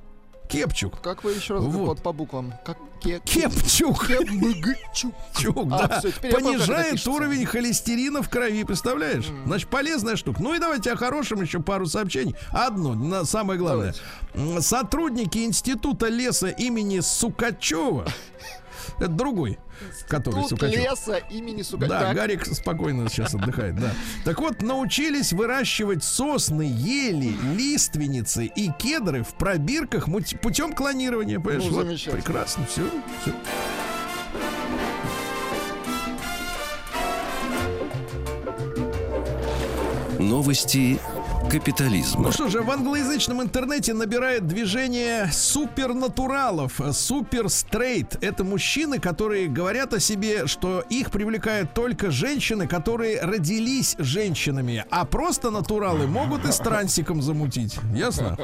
[0.48, 2.02] Кепчук, Как вы еще раз Вот.
[2.02, 2.52] по буквам?
[2.64, 3.20] Как ке...
[3.24, 5.14] Кепчук, Кепчук.
[5.38, 9.26] Чук, А, да, это понижает уровень холестерина в крови, представляешь?
[9.46, 10.42] Значит, полезная штука.
[10.42, 12.34] Ну и давайте о хорошем еще пару сообщений.
[12.50, 13.94] Одно, на самое главное.
[14.34, 18.06] М, Сотрудники Института леса имени Сукачева,
[18.98, 19.58] это другой,
[20.08, 20.78] который Тут Сукачев.
[20.80, 21.86] леса имени Сука.
[21.86, 23.90] Да, Так, Гарик спокойно сейчас отдыхает, да.
[24.24, 30.08] Так вот, научились выращивать сосны, ели, лиственницы и кедры в пробирках
[30.40, 31.40] путем клонирования.
[31.40, 32.82] Понимаешь, Ну, вот прекрасно, все,
[33.22, 33.32] все.
[40.18, 40.98] Новости
[41.50, 42.22] капитализма.
[42.22, 48.16] Ну что же, в англоязычном интернете набирает движение супернатуралов, супер стрейт.
[48.22, 55.04] Это мужчины, которые говорят о себе, что их привлекают только женщины, которые родились женщинами, а
[55.04, 57.78] просто натуралы могут и с трансиком замутить.
[57.94, 58.36] Ясно?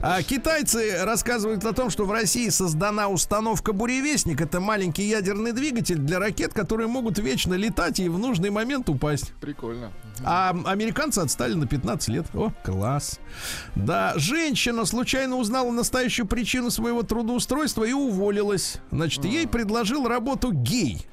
[0.00, 4.40] А китайцы рассказывают о том, что в России создана установка «Буревестник».
[4.40, 9.32] Это маленький ядерный двигатель для ракет, которые могут вечно летать и в нужный момент упасть.
[9.40, 9.92] Прикольно.
[10.24, 12.26] А американцы отстали на 15 лет.
[12.34, 13.20] О, класс.
[13.74, 18.78] Да, женщина случайно узнала настоящую причину своего трудоустройства и уволилась.
[18.90, 21.06] Значит, ей предложил работу гей.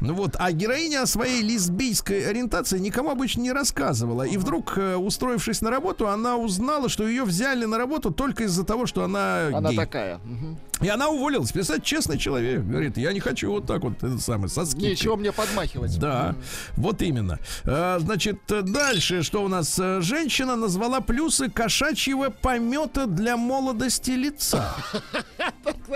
[0.00, 4.22] Ну вот, а героиня о своей лесбийской ориентации никому обычно не рассказывала.
[4.22, 8.64] И вдруг, э, устроившись на работу, она узнала, что ее взяли на работу только из-за
[8.64, 9.76] того, что она, Она гей.
[9.76, 10.18] такая.
[10.24, 10.58] Мгм.
[10.82, 11.52] И она уволилась.
[11.52, 12.62] Представляете, честный человек.
[12.62, 14.90] Говорит, я не хочу вот так вот, это самое, со скидкой.
[14.90, 15.98] Нечего мне подмахивать.
[15.98, 16.34] Да,
[16.76, 17.38] вот именно.
[17.64, 19.78] А, Значит, дальше, что у нас?
[19.78, 24.74] Э, Женщина назвала плюсы кошачьего помета для молодости лица.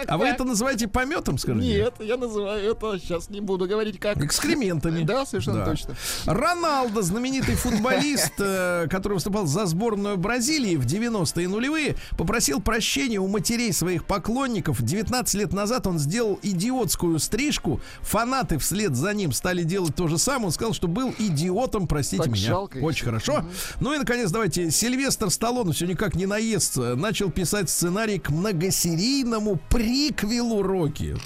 [0.06, 1.66] А вы это называете пометом, скажите?
[1.66, 4.16] Нет, я называю это, сейчас не буду говорить как.
[4.16, 5.02] Экскрементами.
[5.02, 5.94] Да, совершенно точно.
[6.24, 13.28] Роналдо, знаменитый футболист, э, который выступал за сборную Бразилии в 90-е нулевые, попросил прощения у
[13.28, 14.69] матерей своих поклонников.
[14.80, 17.80] 19 лет назад он сделал идиотскую стрижку.
[18.02, 20.46] Фанаты вслед за ним стали делать то же самое.
[20.46, 22.46] Он сказал, что был идиотом, простите Так меня.
[22.48, 22.78] жалко.
[22.78, 23.44] Очень хорошо.
[23.80, 24.70] Ну и, наконец, давайте.
[24.70, 26.94] Сильвестр Сталлоне все никак не наестся.
[26.96, 31.16] Начал писать сценарий к многосерийному приквелу Рокки.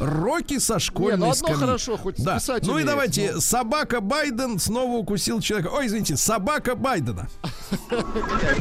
[0.00, 1.60] Рокки со школьной Не, ну одно скамьи.
[1.60, 2.36] хорошо, хоть да.
[2.38, 3.40] писать Ну и давайте, ну.
[3.40, 5.68] собака Байден снова укусил человека.
[5.72, 7.28] Ой, извините, собака Байдена.
[7.88, 8.56] Какая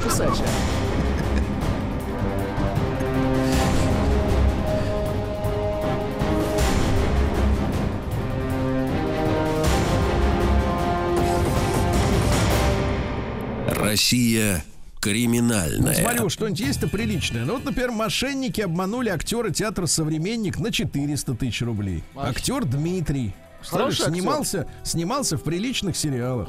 [13.74, 14.64] Россия
[15.02, 15.94] криминальная.
[15.96, 17.44] Смотрю, что-нибудь есть-то приличное.
[17.46, 22.04] Ну вот, например, мошенники обманули актера театра «Современник» на 400 тысяч рублей.
[22.16, 23.36] Актер Дмитрий.
[23.60, 24.14] Представляешь, Хороший актер.
[24.22, 26.48] снимался, снимался в приличных сериалах.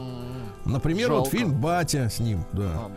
[0.65, 1.37] Например, вот Жалко.
[1.37, 2.71] фильм «Батя» с ним, да.
[2.75, 2.91] А,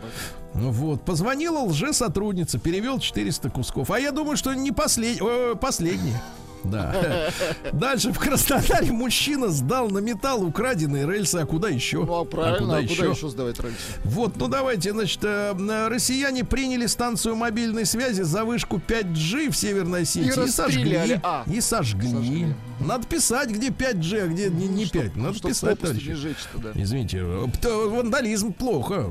[0.54, 3.90] Ну вот, позвонила лже-сотрудница, перевел 400 кусков.
[3.90, 5.20] А я думаю, что не послед...
[5.20, 6.14] о, последний.
[6.64, 7.30] Да.
[7.72, 11.36] Дальше в Краснодаре мужчина сдал на металл украденные рельсы.
[11.36, 12.04] А куда еще?
[12.04, 13.10] Ну, а правильно, а куда, еще?
[13.10, 13.76] еще сдавать рельсы?
[14.04, 20.02] Вот, ну давайте, значит, э, россияне приняли станцию мобильной связи за вышку 5G в Северной
[20.02, 21.08] Осетии и, расстреляли.
[21.08, 21.20] сожгли.
[21.22, 21.44] А.
[21.46, 22.10] И сожгли.
[22.10, 22.54] Сожгли.
[22.80, 25.16] Надо писать, где 5G, а где не, не 5.
[25.16, 26.12] Надо Чтоб писать, товарищи.
[26.14, 26.70] жечь-то, да.
[26.74, 29.06] Извините, вандализм плохо.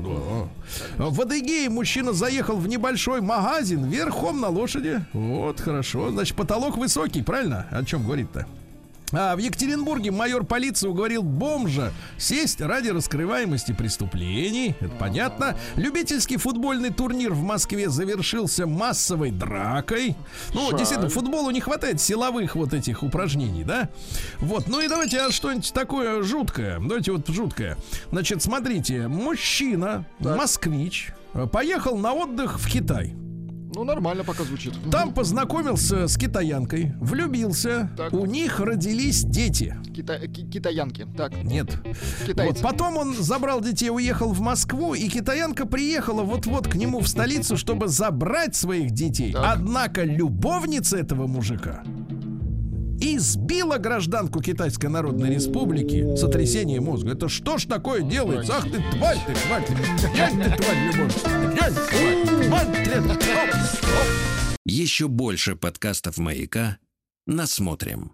[0.96, 5.04] В Адыгее мужчина заехал в небольшой магазин верхом на лошади.
[5.12, 6.10] Вот, хорошо.
[6.10, 7.66] Значит, потолок высокий, правильно?
[7.70, 8.46] О чем говорит-то?
[9.12, 14.74] А в Екатеринбурге майор полиции уговорил бомжа сесть ради раскрываемости преступлений.
[14.80, 15.56] Это понятно.
[15.76, 20.14] Любительский футбольный турнир в Москве завершился массовой дракой.
[20.52, 20.78] Ну, Жаль.
[20.78, 23.88] действительно, футболу не хватает силовых вот этих упражнений, да?
[24.40, 26.78] Вот, ну и давайте а что-нибудь такое жуткое.
[26.78, 27.76] Давайте вот жуткое.
[28.10, 33.14] Значит, смотрите, мужчина, москвич, э, поехал на отдых в Китай.
[33.74, 34.72] Ну, нормально пока звучит.
[34.90, 38.12] Там познакомился с китаянкой, влюбился, Так.
[38.12, 39.76] у них родились дети.
[39.94, 41.06] Кита- ки- китаянки.
[41.16, 41.66] Так, Нет.
[42.26, 42.52] китайцы.
[42.54, 47.08] Вот потом он забрал детей, уехал в Москву, и китаянка приехала вот-вот к нему в
[47.08, 49.32] столицу, чтобы забрать своих детей.
[49.32, 49.44] Так.
[49.56, 51.82] Однако любовница этого мужика
[53.00, 57.12] избила гражданку Китайской Народной Республики сотрясение мозга.
[57.12, 58.54] Это что ж такое делается?
[58.56, 59.74] Ах ты, тварь ты, тварь ты,
[60.12, 61.14] дрянь ты, тварь, любовь.
[64.64, 66.78] Еще больше подкастов «Маяка»
[67.26, 68.12] насмотрим.